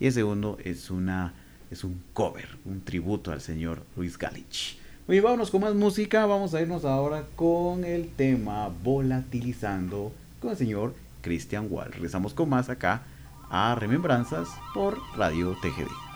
y 0.00 0.06
el 0.06 0.14
segundo 0.14 0.56
es 0.64 0.90
una 0.90 1.34
es 1.70 1.84
un 1.84 2.02
cover, 2.14 2.48
un 2.64 2.80
tributo 2.80 3.30
al 3.30 3.42
señor 3.42 3.82
Luis 3.94 4.16
Galich. 4.16 4.78
Oye, 5.06 5.20
vámonos 5.20 5.50
con 5.50 5.60
más 5.60 5.74
música, 5.74 6.24
vamos 6.24 6.54
a 6.54 6.62
irnos 6.62 6.86
ahora 6.86 7.26
con 7.36 7.84
el 7.84 8.08
tema 8.08 8.70
Volatilizando 8.82 10.14
con 10.40 10.52
el 10.52 10.56
señor 10.56 10.94
Christian 11.22 11.68
Wall. 11.70 11.92
Regresamos 11.92 12.34
con 12.34 12.50
más 12.50 12.68
acá 12.68 13.04
a 13.50 13.74
Remembranzas 13.74 14.48
por 14.74 14.98
Radio 15.16 15.56
TGD. 15.62 16.11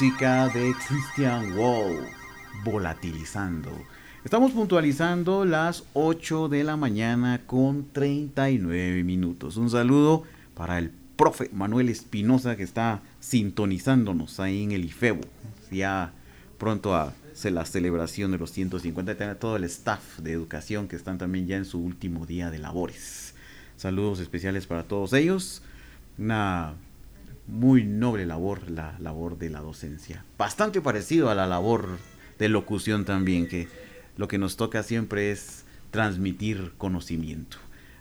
Música 0.00 0.48
de 0.50 0.76
Christian 0.86 1.58
Wall, 1.58 2.06
volatilizando. 2.62 3.68
Estamos 4.24 4.52
puntualizando 4.52 5.44
las 5.44 5.82
8 5.92 6.48
de 6.48 6.62
la 6.62 6.76
mañana 6.76 7.40
con 7.44 7.88
39 7.90 9.02
minutos. 9.02 9.56
Un 9.56 9.68
saludo 9.68 10.22
para 10.54 10.78
el 10.78 10.92
profe 11.16 11.50
Manuel 11.52 11.88
Espinosa 11.88 12.56
que 12.56 12.62
está 12.62 13.02
sintonizándonos 13.18 14.38
ahí 14.38 14.62
en 14.62 14.70
el 14.70 14.84
IFEBO. 14.84 15.22
Ya 15.72 16.12
pronto 16.58 16.94
hace 16.94 17.50
la 17.50 17.64
celebración 17.64 18.30
de 18.30 18.38
los 18.38 18.52
150 18.52 19.12
y 19.12 19.34
todo 19.34 19.56
el 19.56 19.64
staff 19.64 20.20
de 20.20 20.30
educación 20.30 20.86
que 20.86 20.94
están 20.94 21.18
también 21.18 21.48
ya 21.48 21.56
en 21.56 21.64
su 21.64 21.80
último 21.80 22.24
día 22.24 22.52
de 22.52 22.60
labores. 22.60 23.34
Saludos 23.76 24.20
especiales 24.20 24.68
para 24.68 24.84
todos 24.84 25.12
ellos. 25.12 25.60
Una 26.18 26.76
muy 27.48 27.84
noble 27.84 28.26
labor, 28.26 28.70
la 28.70 28.96
labor 29.00 29.38
de 29.38 29.50
la 29.50 29.60
docencia. 29.60 30.24
Bastante 30.36 30.80
parecido 30.80 31.30
a 31.30 31.34
la 31.34 31.46
labor 31.46 31.98
de 32.38 32.48
locución 32.48 33.04
también, 33.04 33.48
que 33.48 33.68
lo 34.16 34.28
que 34.28 34.38
nos 34.38 34.56
toca 34.56 34.82
siempre 34.82 35.32
es 35.32 35.64
transmitir 35.90 36.72
conocimiento. 36.76 37.56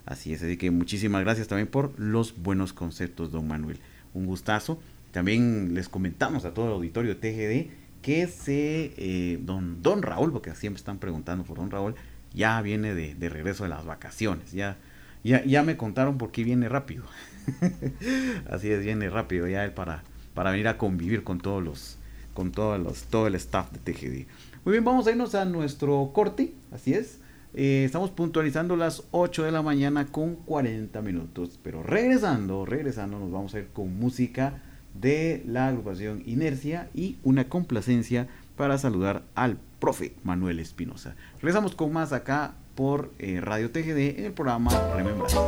Así 0.06 0.34
es, 0.34 0.44
así 0.44 0.58
que 0.58 0.72
muchísimas 0.72 1.24
gracias 1.24 1.48
también 1.48 1.68
por 1.68 1.98
los 2.00 2.38
buenos 2.42 2.74
conceptos, 2.74 3.32
don 3.32 3.48
Manuel. 3.48 3.80
Un 4.14 4.26
gustazo. 4.26 4.80
También 5.12 5.74
les 5.74 5.90
comentamos 5.90 6.46
a 6.46 6.54
todo 6.54 6.68
el 6.68 6.74
auditorio 6.74 7.18
TGD 7.18 7.72
que 8.02 8.28
se, 8.28 8.94
eh, 8.98 9.40
don, 9.42 9.82
don 9.82 10.02
Raúl, 10.02 10.32
porque 10.32 10.54
siempre 10.56 10.78
están 10.78 11.00
preguntando 11.00 11.44
por 11.44 11.58
don 11.58 11.72
Raúl, 11.72 11.96
ya 12.34 12.62
viene 12.62 12.94
de, 12.94 13.16
de 13.16 13.30
regreso 13.30 13.64
de 13.64 13.70
las 13.70 13.86
vacaciones. 13.86 14.52
Ya, 14.52 14.78
ya, 15.24 15.44
ya 15.44 15.64
me 15.64 15.78
contaron 15.78 16.18
por 16.18 16.32
qué 16.32 16.44
viene 16.44 16.70
rápido. 16.70 17.04
Así 18.50 18.70
es, 18.70 18.84
viene 18.84 19.10
rápido 19.10 19.48
ya 19.48 19.64
él 19.64 19.72
para, 19.72 20.04
para 20.34 20.52
venir 20.52 20.68
a 20.68 20.78
convivir 20.78 21.24
con 21.24 21.40
todos 21.40 21.64
los, 21.64 21.98
con 22.34 22.52
todos 22.52 22.80
los, 22.80 23.04
todo 23.04 23.28
el 23.28 23.36
staff 23.36 23.72
de 23.72 23.80
TGD. 23.80 24.28
Muy 24.66 24.74
bien, 24.74 24.84
vamos 24.84 25.08
a 25.08 25.12
irnos 25.12 25.34
a 25.36 25.46
nuestro 25.46 26.12
corte, 26.14 26.54
así 26.72 26.94
es. 26.94 27.20
Eh, 27.54 27.84
estamos 27.86 28.12
puntualizando 28.12 28.76
las 28.76 29.04
8 29.12 29.44
de 29.44 29.52
la 29.52 29.62
mañana 29.62 30.06
con 30.08 30.36
40 30.36 31.02
minutos. 31.02 31.60
Pero 31.64 31.82
regresando, 31.84 32.66
regresando, 32.66 33.18
nos 33.20 33.32
vamos 33.32 33.56
a 33.56 33.60
ir 33.60 33.68
con 33.68 33.98
música 33.98 34.62
de 34.94 35.44
la 35.48 35.68
agrupación 35.68 36.22
Inercia 36.26 36.90
y 36.94 37.18
una 37.24 37.50
complacencia 37.50 38.28
para 38.56 38.78
saludar 38.78 39.24
al 39.36 39.58
profe 39.80 40.14
Manuel 40.24 40.60
Espinosa. 40.60 41.16
Regresamos 41.42 41.76
con 41.76 41.94
más 41.94 42.14
acá 42.14 42.56
por 42.76 43.12
eh, 43.20 43.40
Radio 43.42 43.72
TGD 43.72 44.20
en 44.20 44.26
el 44.26 44.34
programa 44.34 44.72
Remembranzas. 44.96 45.42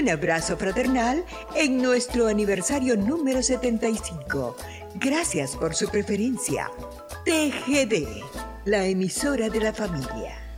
Un 0.00 0.08
abrazo 0.08 0.56
fraternal 0.56 1.22
en 1.54 1.76
nuestro 1.76 2.26
aniversario 2.26 2.96
número 2.96 3.42
75. 3.42 4.56
Gracias 4.94 5.54
por 5.56 5.74
su 5.74 5.90
preferencia. 5.90 6.70
TGD, 7.26 8.22
la 8.64 8.86
emisora 8.86 9.50
de 9.50 9.60
la 9.60 9.74
familia. 9.74 10.49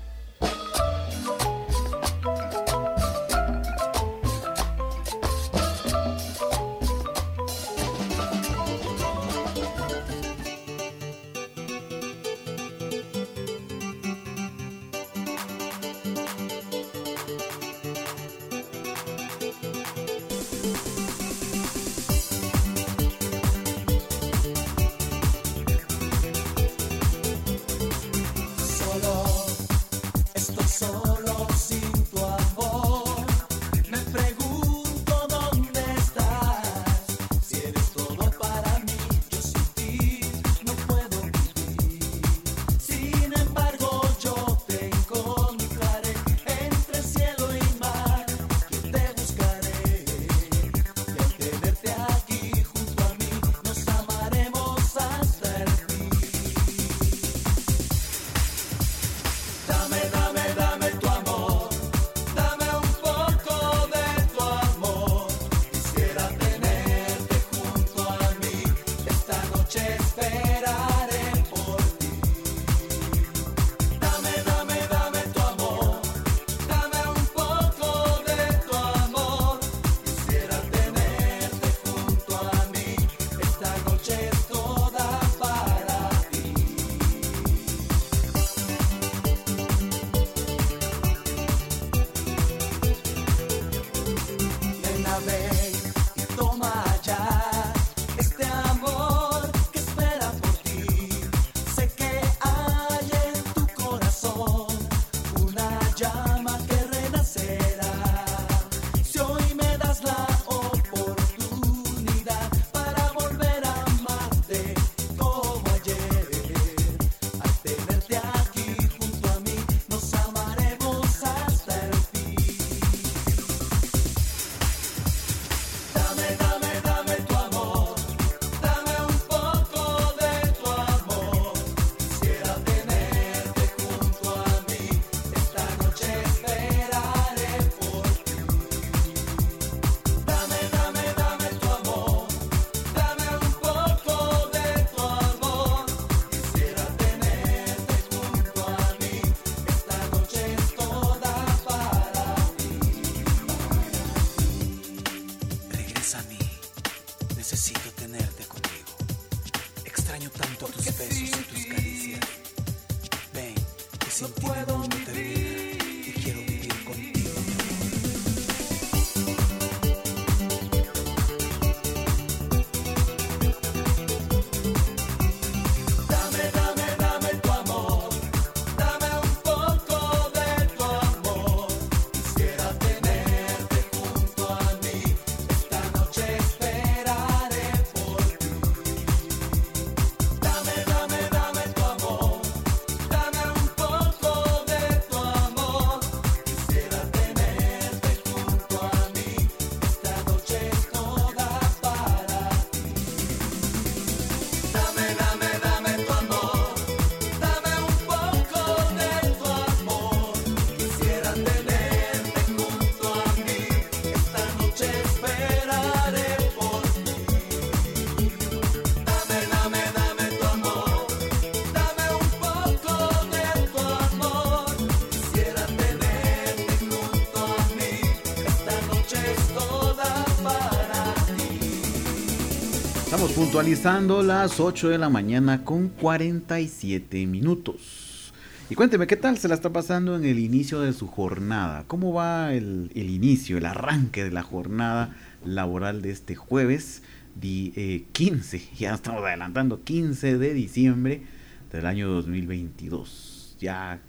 Estamos 233.65 233.79
puntualizando 233.79 234.23
las 234.25 234.59
8 234.59 234.89
de 234.89 234.99
la 234.99 235.09
mañana 235.09 235.65
con 235.65 235.89
47 235.89 237.27
minutos. 237.27 238.33
Y 238.69 238.75
cuénteme, 238.75 239.07
¿qué 239.07 239.17
tal 239.17 239.39
se 239.39 239.47
la 239.47 239.55
está 239.55 239.71
pasando 239.71 240.17
en 240.17 240.25
el 240.25 240.41
inicio 240.41 240.81
de 240.81 240.93
su 240.93 241.07
jornada? 241.07 241.85
¿Cómo 241.87 242.13
va 242.13 242.53
el, 242.55 242.91
inicio, 242.97 243.59
el 243.59 243.67
arranque 243.67 244.25
de 244.25 244.33
la 244.33 244.43
jornada 244.43 245.15
laboral 245.45 246.03
de 246.03 246.11
este 246.11 246.35
jueves 246.35 247.03
di- 247.41 247.73
eh, 247.77 248.05
15? 248.11 248.63
Ya 248.79 248.95
estamos 248.95 249.23
adelantando, 249.25 249.81
15 249.85 250.39
de 250.39 250.55
diciembre 250.55 251.23
del 251.71 251.87
año 251.87 252.09
2022. 252.09 253.57
Ya, 253.61 254.01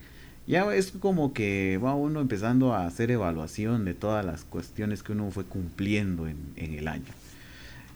ya 0.47 0.73
es 0.73 0.91
como 0.99 1.31
que 1.33 1.79
va 1.83 1.93
uno 1.93 2.21
empezando 2.21 2.73
a 2.73 2.87
hacer 2.87 3.11
evaluación 3.11 3.85
de 3.85 3.93
todas 3.93 4.25
las 4.25 4.45
cuestiones 4.45 5.03
que 5.03 5.11
uno 5.11 5.29
fue 5.29 5.43
cumpliendo 5.43 6.27
en, 6.27 6.37
en 6.55 6.73
el 6.73 6.87
año. 6.87 7.13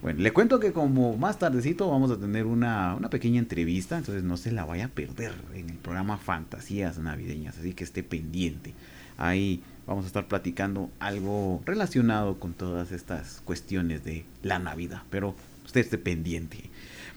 Bueno, 0.01 0.21
le 0.21 0.31
cuento 0.31 0.59
que 0.59 0.73
como 0.73 1.17
más 1.17 1.39
tardecito 1.39 1.89
vamos 1.89 2.11
a 2.11 2.17
tener 2.17 2.45
una, 2.45 2.95
una 2.95 3.09
pequeña 3.09 3.39
entrevista, 3.39 3.97
entonces 3.97 4.23
no 4.23 4.37
se 4.37 4.51
la 4.51 4.63
vaya 4.63 4.85
a 4.85 4.89
perder 4.89 5.33
en 5.55 5.69
el 5.69 5.77
programa 5.77 6.17
Fantasías 6.17 6.99
Navideñas, 6.99 7.57
así 7.57 7.73
que 7.73 7.83
esté 7.83 8.03
pendiente. 8.03 8.73
Ahí 9.17 9.63
vamos 9.87 10.03
a 10.03 10.07
estar 10.07 10.27
platicando 10.27 10.91
algo 10.99 11.63
relacionado 11.65 12.39
con 12.39 12.53
todas 12.53 12.91
estas 12.91 13.41
cuestiones 13.43 14.03
de 14.03 14.25
la 14.43 14.59
Navidad, 14.59 15.01
pero 15.09 15.33
usted 15.65 15.81
esté 15.81 15.97
pendiente. 15.97 16.69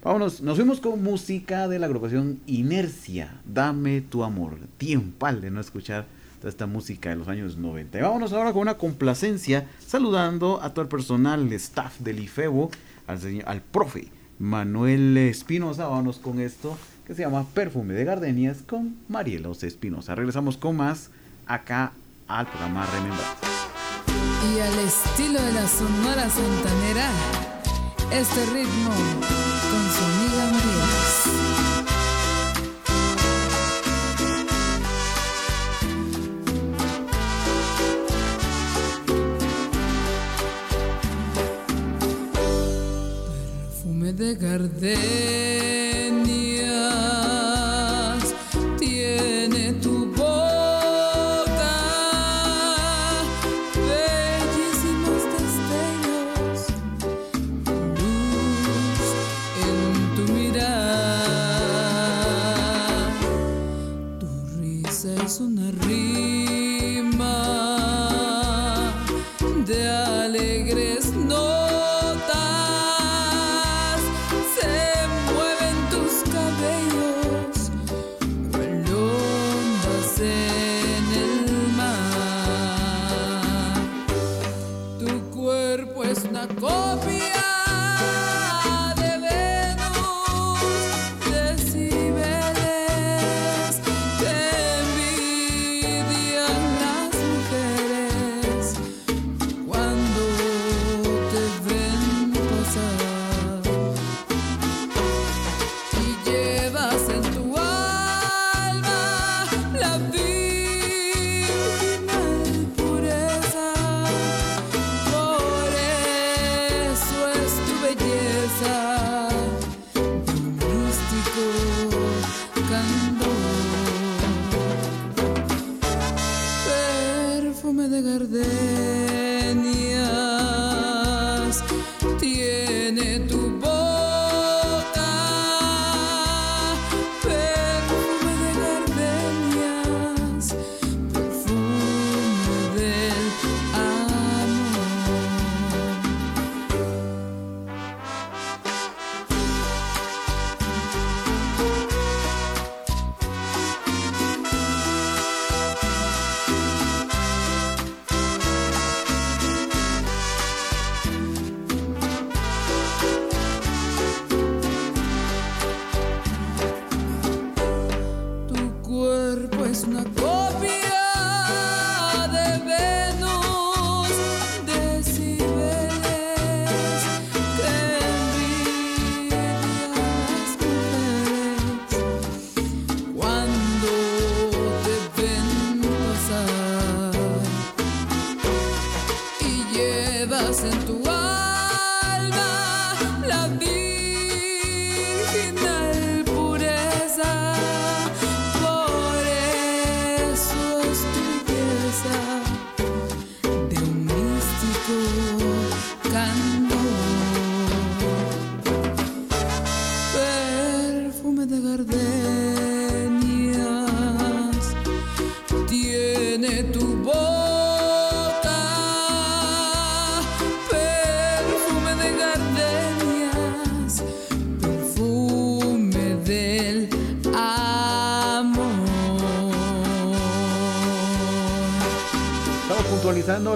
Vámonos, 0.02 0.40
nos 0.40 0.56
fuimos 0.56 0.80
con 0.80 1.02
música 1.02 1.68
de 1.68 1.78
la 1.78 1.84
agrupación 1.84 2.40
Inercia, 2.46 3.42
Dame 3.44 4.00
tu 4.00 4.24
amor, 4.24 4.56
tiempal 4.78 5.42
de 5.42 5.50
no 5.50 5.60
escuchar 5.60 6.06
toda 6.40 6.50
esta 6.50 6.66
música 6.66 7.10
de 7.10 7.16
los 7.16 7.28
años 7.28 7.56
90. 7.56 7.98
Y 7.98 8.02
vámonos 8.02 8.32
ahora 8.32 8.52
con 8.52 8.62
una 8.62 8.78
complacencia, 8.78 9.68
saludando 9.78 10.60
a 10.62 10.70
todo 10.70 10.82
el 10.82 10.88
personal, 10.88 11.46
el 11.46 11.52
staff 11.52 11.98
del 12.00 12.18
IFEBO, 12.18 12.70
al, 13.06 13.20
señor, 13.20 13.44
al 13.46 13.60
profe 13.60 14.08
Manuel 14.38 15.16
Espinosa. 15.18 15.86
Vámonos 15.86 16.18
con 16.18 16.40
esto 16.40 16.76
que 17.06 17.14
se 17.14 17.22
llama 17.22 17.46
Perfume 17.54 17.92
de 17.92 18.04
Gardenias 18.04 18.62
con 18.66 18.96
Marielos 19.08 19.62
Espinosa. 19.62 20.14
Regresamos 20.14 20.56
con 20.56 20.76
más 20.76 21.10
acá 21.46 21.92
al 22.26 22.46
programa 22.46 22.86
Remember. 22.86 23.26
Y 24.54 24.60
al 24.60 24.78
estilo 24.78 25.42
de 25.42 25.52
la 25.52 25.68
Sonora 25.68 26.30
Santanera, 26.30 27.10
este 28.12 28.46
ritmo 28.46 28.90
con 28.90 30.19
de 44.20 44.34
gardenias 44.34 45.79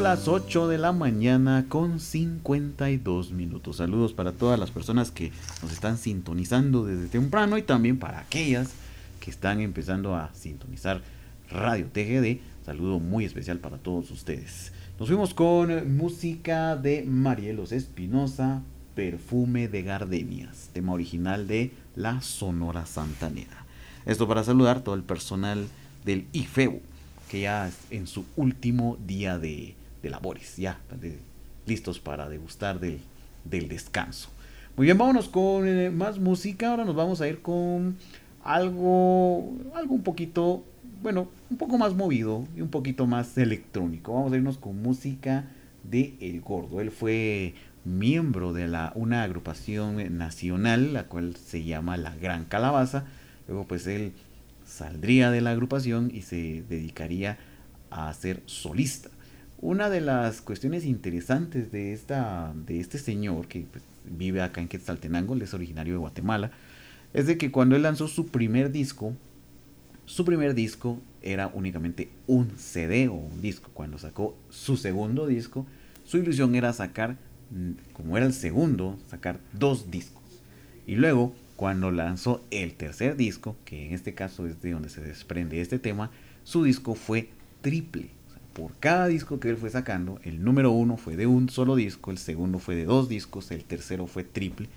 las 0.05 0.29
8 0.29 0.69
de 0.69 0.77
la 0.77 0.93
mañana 0.93 1.65
con 1.67 1.99
52 1.99 3.31
minutos. 3.31 3.79
Saludos 3.79 4.13
para 4.13 4.33
todas 4.33 4.61
las 4.61 4.71
personas 4.71 5.11
que 5.11 5.33
nos 5.63 5.73
están 5.73 5.97
sintonizando 5.97 6.85
desde 6.85 7.07
temprano 7.07 7.57
y 7.57 7.63
también 7.63 7.99
para 7.99 8.19
aquellas 8.19 8.69
que 9.19 9.31
están 9.31 9.63
empezando 9.63 10.15
a 10.15 10.29
sintonizar 10.35 11.01
Radio 11.51 11.87
TGD. 11.87 12.39
Saludo 12.67 13.01
muy 13.01 13.25
especial 13.25 13.61
para 13.61 13.79
todos 13.79 14.11
ustedes. 14.11 14.73
Nos 15.01 15.09
fuimos 15.09 15.33
con 15.33 15.97
música 15.97 16.77
de 16.77 17.05
Marielos 17.05 17.73
Espinosa, 17.73 18.61
Perfume 18.95 19.69
de 19.69 19.85
Gardenias, 19.85 20.69
tema 20.75 20.93
original 20.93 21.49
de 21.49 21.73
la 21.97 22.21
Sonora 22.21 22.85
Santanera. 22.85 23.65
Esto 24.05 24.29
para 24.29 24.45
saludar 24.45 24.83
todo 24.83 24.97
el 24.97 25.03
personal 25.03 25.67
del 26.05 26.27
IFEU, 26.35 26.83
que 27.31 27.41
ya 27.41 27.71
en 27.91 28.07
su 28.07 28.27
último 28.37 28.99
día 29.07 29.39
de, 29.39 29.77
de 30.05 30.11
labores, 30.11 30.57
ya 30.59 30.79
listos 31.67 31.99
para 31.99 32.29
degustar 32.29 32.79
del, 32.79 33.01
del 33.45 33.69
descanso. 33.69 34.29
Muy 34.77 34.85
bien, 34.85 34.99
vámonos 34.99 35.29
con 35.29 35.67
eh, 35.67 35.91
más 35.91 36.19
música. 36.19 36.71
Ahora 36.71 36.85
nos 36.85 36.95
vamos 36.95 37.21
a 37.21 37.29
ir 37.29 37.41
con 37.41 37.97
algo, 38.45 39.55
algo 39.75 39.95
un 39.95 40.03
poquito, 40.03 40.63
bueno, 41.03 41.29
un 41.49 41.57
poco 41.57 41.79
más 41.79 41.95
movido 41.95 42.47
y 42.55 42.61
un 42.61 42.69
poquito 42.69 43.07
más 43.07 43.39
electrónico. 43.39 44.13
Vamos 44.13 44.33
a 44.33 44.37
irnos 44.37 44.59
con 44.59 44.83
música 44.83 45.47
de 45.83 46.15
El 46.21 46.43
Gordo. 46.43 46.81
Él 46.83 46.91
fue 46.91 47.55
miembro 47.85 48.53
de 48.53 48.69
la, 48.69 48.93
una 48.95 49.23
agrupación 49.23 50.19
nacional, 50.19 50.93
la 50.93 51.05
cual 51.05 51.37
se 51.37 51.65
llama 51.65 51.97
La 51.97 52.15
Gran 52.15 52.45
Calabaza. 52.45 53.05
Luego 53.49 53.65
pues 53.67 53.87
él 53.87 54.13
saldría 54.67 55.31
de 55.31 55.41
la 55.41 55.53
agrupación 55.53 56.11
y 56.13 56.23
se 56.23 56.63
dedicaría 56.69 57.39
a 57.91 58.13
ser 58.13 58.43
solista. 58.47 59.09
Una 59.65 59.89
de 59.89 60.03
las 60.03 60.43
cuestiones 60.43 60.85
interesantes 60.85 61.73
de, 61.73 61.95
esta, 61.95 62.53
de 62.55 62.81
este 62.81 62.99
señor 62.99 63.49
que 63.49 63.61
pues, 63.61 63.83
vive 64.05 64.43
acá 64.43 64.61
en 64.61 64.69
Quetzaltenango, 64.69 65.33
él 65.33 65.41
es 65.41 65.55
originario 65.55 65.95
de 65.95 66.01
Guatemala, 66.01 66.51
es 67.15 67.27
de 67.27 67.39
que 67.39 67.51
cuando 67.51 67.75
él 67.75 67.81
lanzó 67.81 68.07
su 68.07 68.27
primer 68.27 68.73
disco, 68.73 69.15
su 70.05 70.27
primer 70.27 70.55
disco 70.55 71.01
era 71.23 71.47
únicamente 71.47 72.11
un 72.27 72.51
CD 72.59 73.09
o 73.09 73.15
un 73.15 73.41
disco. 73.41 73.71
Cuando 73.73 73.97
sacó 73.97 74.37
su 74.51 74.77
segundo 74.77 75.27
disco, 75.27 75.65
su 76.05 76.19
ilusión 76.19 76.55
era 76.55 76.75
sacar, 76.75 77.17
como 77.95 78.19
era 78.19 78.27
el 78.27 78.35
segundo, 78.35 78.99
sacar 79.09 79.41
dos 79.55 79.91
discos. 79.91 80.43
Y 80.87 80.97
luego, 80.97 81.35
cuando 81.57 81.91
lanzó 81.91 82.45
el 82.51 82.75
tercer 82.75 83.17
disco, 83.17 83.57
que 83.65 83.87
en 83.87 83.95
este 83.95 84.13
caso 84.13 84.47
es 84.47 84.61
de 84.61 84.73
donde 84.73 84.91
se 84.91 85.01
desprende 85.01 85.63
este 85.63 85.79
tema, 85.79 86.11
su 86.43 86.65
disco 86.65 86.95
fue 86.95 87.31
triple. 87.63 88.11
Por 88.55 88.73
cada 88.79 89.09
disco 89.09 89.41
que 89.41 89.51
él 89.51 89.57
fue 89.57 89.69
sacando, 89.69 90.21
el 90.23 90.45
número 90.45 90.71
uno 90.71 90.97
fue 90.97 91.17
de 91.17 91.27
un 91.27 91.49
solo 91.49 91.75
disco, 91.75 92.13
el 92.13 92.19
segundo 92.19 92.61
fue 92.61 92.77
de 92.77 92.85
dos 92.85 93.09
discos, 93.09 93.51
el 93.51 93.65
tercero 93.65 94.07
fue 94.07 94.23
triple. 94.23 94.69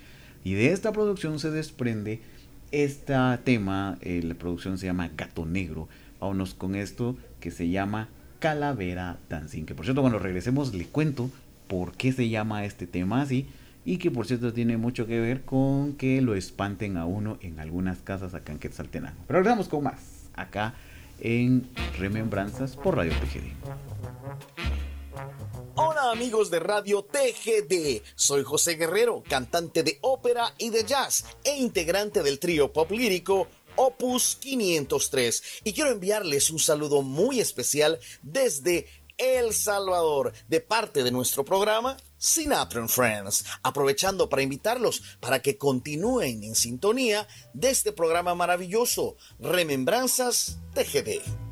Y 0.44 0.54
de 0.54 0.72
esta 0.72 0.92
producción 0.92 1.40
se 1.40 1.52
desprende 1.52 2.22
este 2.72 3.14
tema, 3.44 4.00
eh, 4.02 4.22
la 4.24 4.34
producción 4.34 4.80
se 4.80 4.88
llama 4.88 5.12
Gato 5.16 5.46
Negro. 5.46 5.88
Vámonos 6.20 6.56
con 6.56 6.76
esto 6.76 7.16
que 7.40 7.52
se 7.52 7.70
llama 7.70 8.10
Calavera 8.40 9.20
Dancing. 9.30 9.66
Que 9.66 9.76
por 9.76 9.86
cierto, 9.86 10.02
cuando 10.02 10.18
regresemos 10.18 10.74
le 10.74 10.86
cuento 10.86 11.30
por 11.68 11.92
qué 11.94 12.12
se 12.12 12.30
llama 12.30 12.66
este 12.66 12.88
tema 12.88 13.22
así. 13.22 13.46
Y 13.86 13.98
que 13.98 14.10
por 14.10 14.26
cierto 14.26 14.54
tiene 14.54 14.76
mucho 14.76 15.06
que 15.06 15.20
ver 15.20 15.44
con 15.44 15.94
que 15.94 16.20
lo 16.22 16.34
espanten 16.34 16.98
a 16.98 17.06
uno 17.06 17.38
en 17.42 17.60
algunas 17.60 18.00
casas 18.00 18.34
acá 18.34 18.52
en 18.52 18.60
Quetzaltenango. 18.60 19.22
Pero 19.28 19.40
regresamos 19.40 19.70
con 19.70 19.84
más 19.84 20.30
acá 20.34 20.74
en 21.20 21.70
Remembranzas 21.98 22.76
por 22.76 22.96
Radio 22.96 23.14
PGD. 23.14 23.54
Hola 25.76 26.12
amigos 26.12 26.50
de 26.50 26.60
Radio 26.60 27.04
TGD, 27.04 28.02
soy 28.16 28.44
José 28.44 28.76
Guerrero, 28.76 29.24
cantante 29.28 29.84
de 29.84 30.00
ópera 30.02 30.54
y 30.58 30.70
de 30.70 30.84
jazz 30.84 31.26
e 31.44 31.58
integrante 31.58 32.24
del 32.24 32.40
trío 32.40 32.74
pop 32.74 32.90
lírico 32.92 33.48
Opus 33.76 34.38
503 34.40 35.62
y 35.64 35.74
quiero 35.74 35.92
enviarles 35.92 36.50
un 36.50 36.60
saludo 36.60 37.04
muy 37.04 37.40
especial 37.40 38.00
desde 38.24 38.88
El 39.18 39.54
Salvador 39.54 40.34
de 40.48 40.62
parte 40.62 41.04
de 41.04 41.12
nuestro 41.12 41.46
programa 41.46 41.98
Sinatra 42.18 42.88
Friends, 42.88 43.46
aprovechando 43.64 44.30
para 44.30 44.42
invitarlos 44.42 45.18
para 45.20 45.42
que 45.42 45.58
continúen 45.58 46.44
en 46.44 46.56
sintonía 46.56 47.28
de 47.54 47.70
este 47.70 47.92
programa 47.92 48.36
maravilloso 48.36 49.16
Remembranzas 49.40 50.60
TGD. 50.74 51.47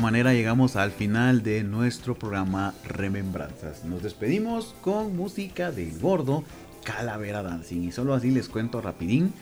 Manera 0.00 0.32
llegamos 0.32 0.76
al 0.76 0.90
final 0.90 1.42
de 1.42 1.62
nuestro 1.62 2.18
programa 2.18 2.74
Remembranzas. 2.84 3.84
Nos 3.84 4.02
despedimos 4.02 4.74
con 4.80 5.14
música 5.14 5.70
del 5.70 5.98
gordo 5.98 6.42
Calavera 6.84 7.42
Dancing. 7.42 7.82
Y 7.82 7.92
solo 7.92 8.14
así 8.14 8.30
les 8.30 8.48
cuento 8.48 8.80
rapidín. 8.80 9.32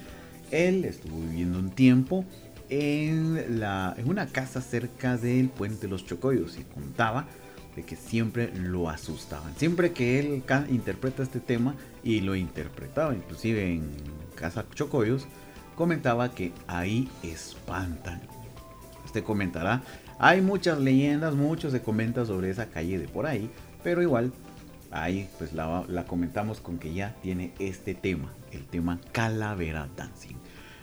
Él 0.51 0.85
estuvo 0.85 1.21
viviendo 1.21 1.59
un 1.59 1.71
tiempo 1.71 2.25
en, 2.69 3.61
la, 3.61 3.95
en 3.97 4.09
una 4.09 4.27
casa 4.27 4.61
cerca 4.61 5.17
del 5.17 5.49
puente 5.49 5.87
los 5.87 6.05
Chocoyos 6.05 6.59
y 6.59 6.65
contaba 6.65 7.27
de 7.77 7.85
que 7.85 7.95
siempre 7.95 8.53
lo 8.57 8.91
asustaban. 8.91 9.55
Siempre 9.57 9.93
que 9.93 10.19
él 10.19 10.43
interpreta 10.71 11.23
este 11.23 11.41
tema 11.41 11.77
y 12.03 12.21
lo 12.21 12.35
interpretaba 12.35 13.15
inclusive 13.15 13.73
en 13.73 13.89
Casa 14.35 14.65
Chocoyos, 14.75 15.29
comentaba 15.77 16.33
que 16.33 16.53
ahí 16.67 17.09
espantan. 17.23 18.21
Usted 19.05 19.23
comentará, 19.23 19.83
hay 20.19 20.41
muchas 20.41 20.79
leyendas, 20.79 21.35
mucho 21.35 21.71
se 21.71 21.83
comenta 21.83 22.27
sobre 22.27 22.51
esa 22.51 22.67
calle 22.67 22.99
de 22.99 23.09
por 23.09 23.27
ahí, 23.27 23.51
pero 23.83 24.03
igual 24.03 24.33
ahí 24.91 25.29
pues 25.39 25.53
la, 25.53 25.85
la 25.89 26.05
comentamos 26.05 26.61
con 26.61 26.79
que 26.79 26.93
ya 26.93 27.15
tiene 27.23 27.53
este 27.59 27.95
tema, 27.95 28.33
el 28.53 28.65
tema 28.65 28.99
Calavera 29.13 29.89
Dancing. 29.97 30.37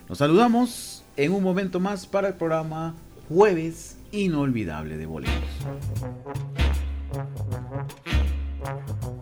Nos 0.08 0.20
saludamos 0.20 1.04
en 1.18 1.32
un 1.32 1.44
momento 1.44 1.80
más 1.80 2.06
para 2.06 2.30
el 2.30 2.34
programa 2.36 2.96
Jueves 3.28 3.98
Inolvidable 4.12 4.98
de 4.98 5.06
Boleros. 5.06 5.36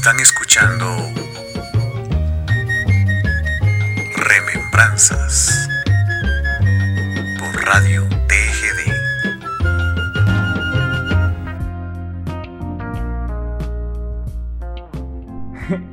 Están 0.00 0.20
escuchando 0.20 0.86
Remembranzas 4.14 5.68
por 7.40 7.64
Radio 7.64 8.04
TGD. 8.28 8.92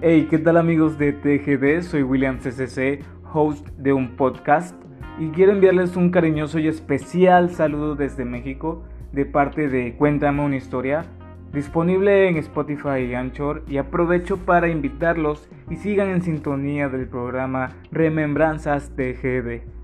Hey, 0.03 0.28
¿qué 0.30 0.38
tal 0.38 0.58
amigos 0.58 0.99
de 0.99 1.12
TGD? 1.12 1.82
Soy 1.82 2.03
William 2.03 2.38
CCC, 2.38 3.03
host 3.34 3.68
de 3.70 3.91
un 3.91 4.16
podcast 4.16 4.76
y 5.18 5.30
quiero 5.30 5.51
enviarles 5.51 5.95
un 5.95 6.12
cariñoso 6.12 6.60
y 6.60 6.68
especial 6.68 7.49
saludo 7.49 7.95
desde 7.95 8.24
México 8.24 8.84
de 9.14 9.26
parte 9.26 9.68
de 9.68 9.95
Cuéntame 9.95 10.43
una 10.43 10.58
historia, 10.58 11.08
disponible 11.56 12.28
en 12.28 12.38
Spotify 12.38 12.99
y 13.10 13.16
Anchor 13.16 13.64
y 13.68 13.78
aprovecho 13.78 14.38
para 14.38 14.68
invitarlos 14.68 15.49
y 15.70 15.78
sigan 15.78 16.10
en 16.10 16.22
sintonía 16.22 16.89
del 16.89 17.08
programa 17.08 17.72
Remembranzas 17.91 18.91
TGD. 18.95 19.74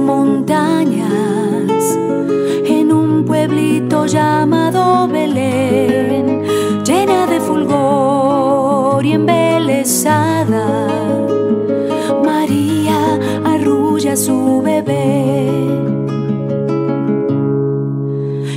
montañas, 0.00 1.82
en 2.64 2.92
un 2.92 3.24
pueblito 3.24 4.06
llamado 4.06 5.08
Belén, 5.08 6.42
llena 6.84 7.26
de 7.26 7.40
fulgor 7.40 9.04
y 9.04 9.12
embelesada, 9.12 10.66
María 12.24 13.18
arrulla 13.44 14.12
a 14.12 14.16
su 14.16 14.62
bebé. 14.62 15.10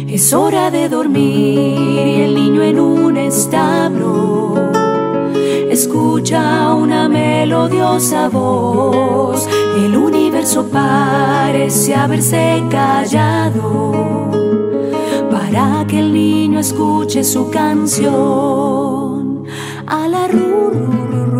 Es 0.07 0.31
hora 0.33 0.69
de 0.69 0.89
dormir 0.89 1.79
y 1.79 2.21
el 2.21 2.35
niño 2.35 2.61
en 2.61 2.79
un 2.79 3.17
establo 3.17 4.02
escucha 6.03 6.75
una 6.75 7.07
melodiosa 7.07 8.27
voz, 8.27 9.47
el 9.77 9.95
universo 9.95 10.67
parece 10.69 11.95
haberse 11.95 12.61
callado 12.69 14.29
para 15.31 15.85
que 15.87 15.99
el 15.99 16.13
niño 16.13 16.59
escuche 16.59 17.23
su 17.23 17.49
canción 17.49 19.45
a 19.87 20.07
la 20.09 20.27
rurururu. 20.27 21.32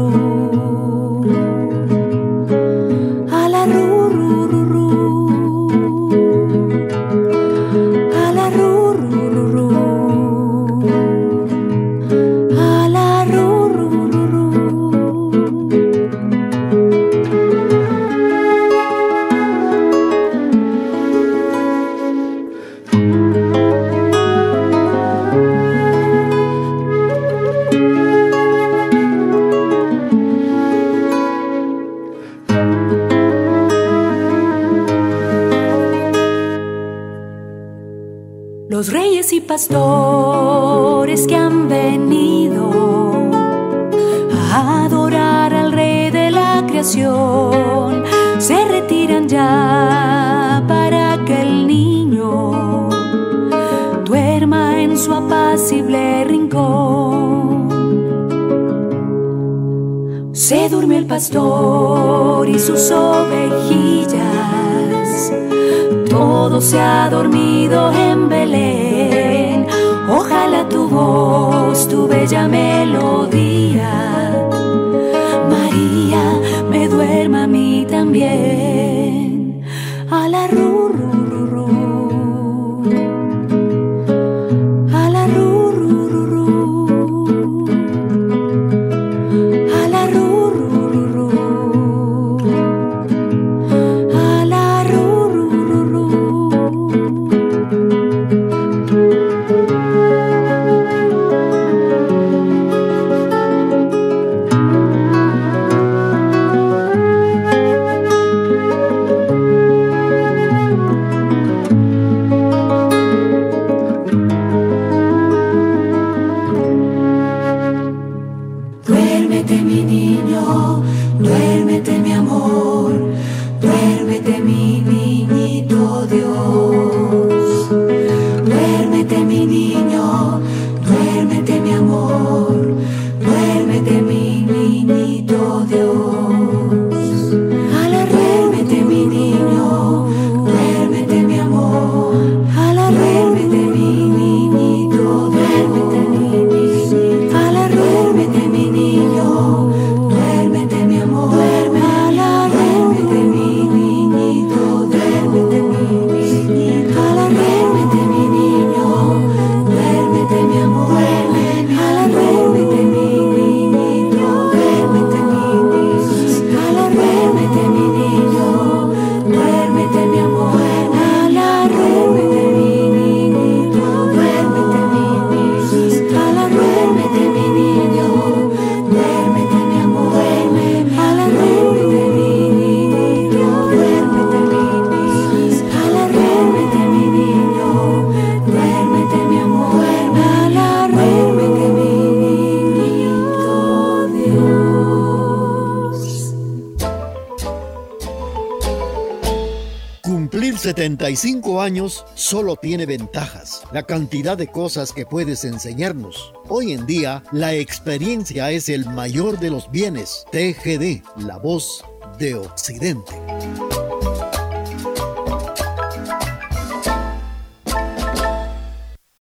años 201.63 202.05
solo 202.15 202.55
tiene 202.55 202.85
ventajas, 202.85 203.63
la 203.71 203.83
cantidad 203.83 204.37
de 204.37 204.47
cosas 204.47 204.91
que 204.91 205.05
puedes 205.05 205.45
enseñarnos. 205.45 206.33
Hoy 206.49 206.73
en 206.73 206.85
día, 206.85 207.23
la 207.31 207.53
experiencia 207.53 208.51
es 208.51 208.69
el 208.69 208.85
mayor 208.85 209.39
de 209.39 209.49
los 209.49 209.71
bienes. 209.71 210.25
TGD, 210.31 211.03
la 211.25 211.37
voz 211.37 211.83
de 212.19 212.35
Occidente. 212.35 213.12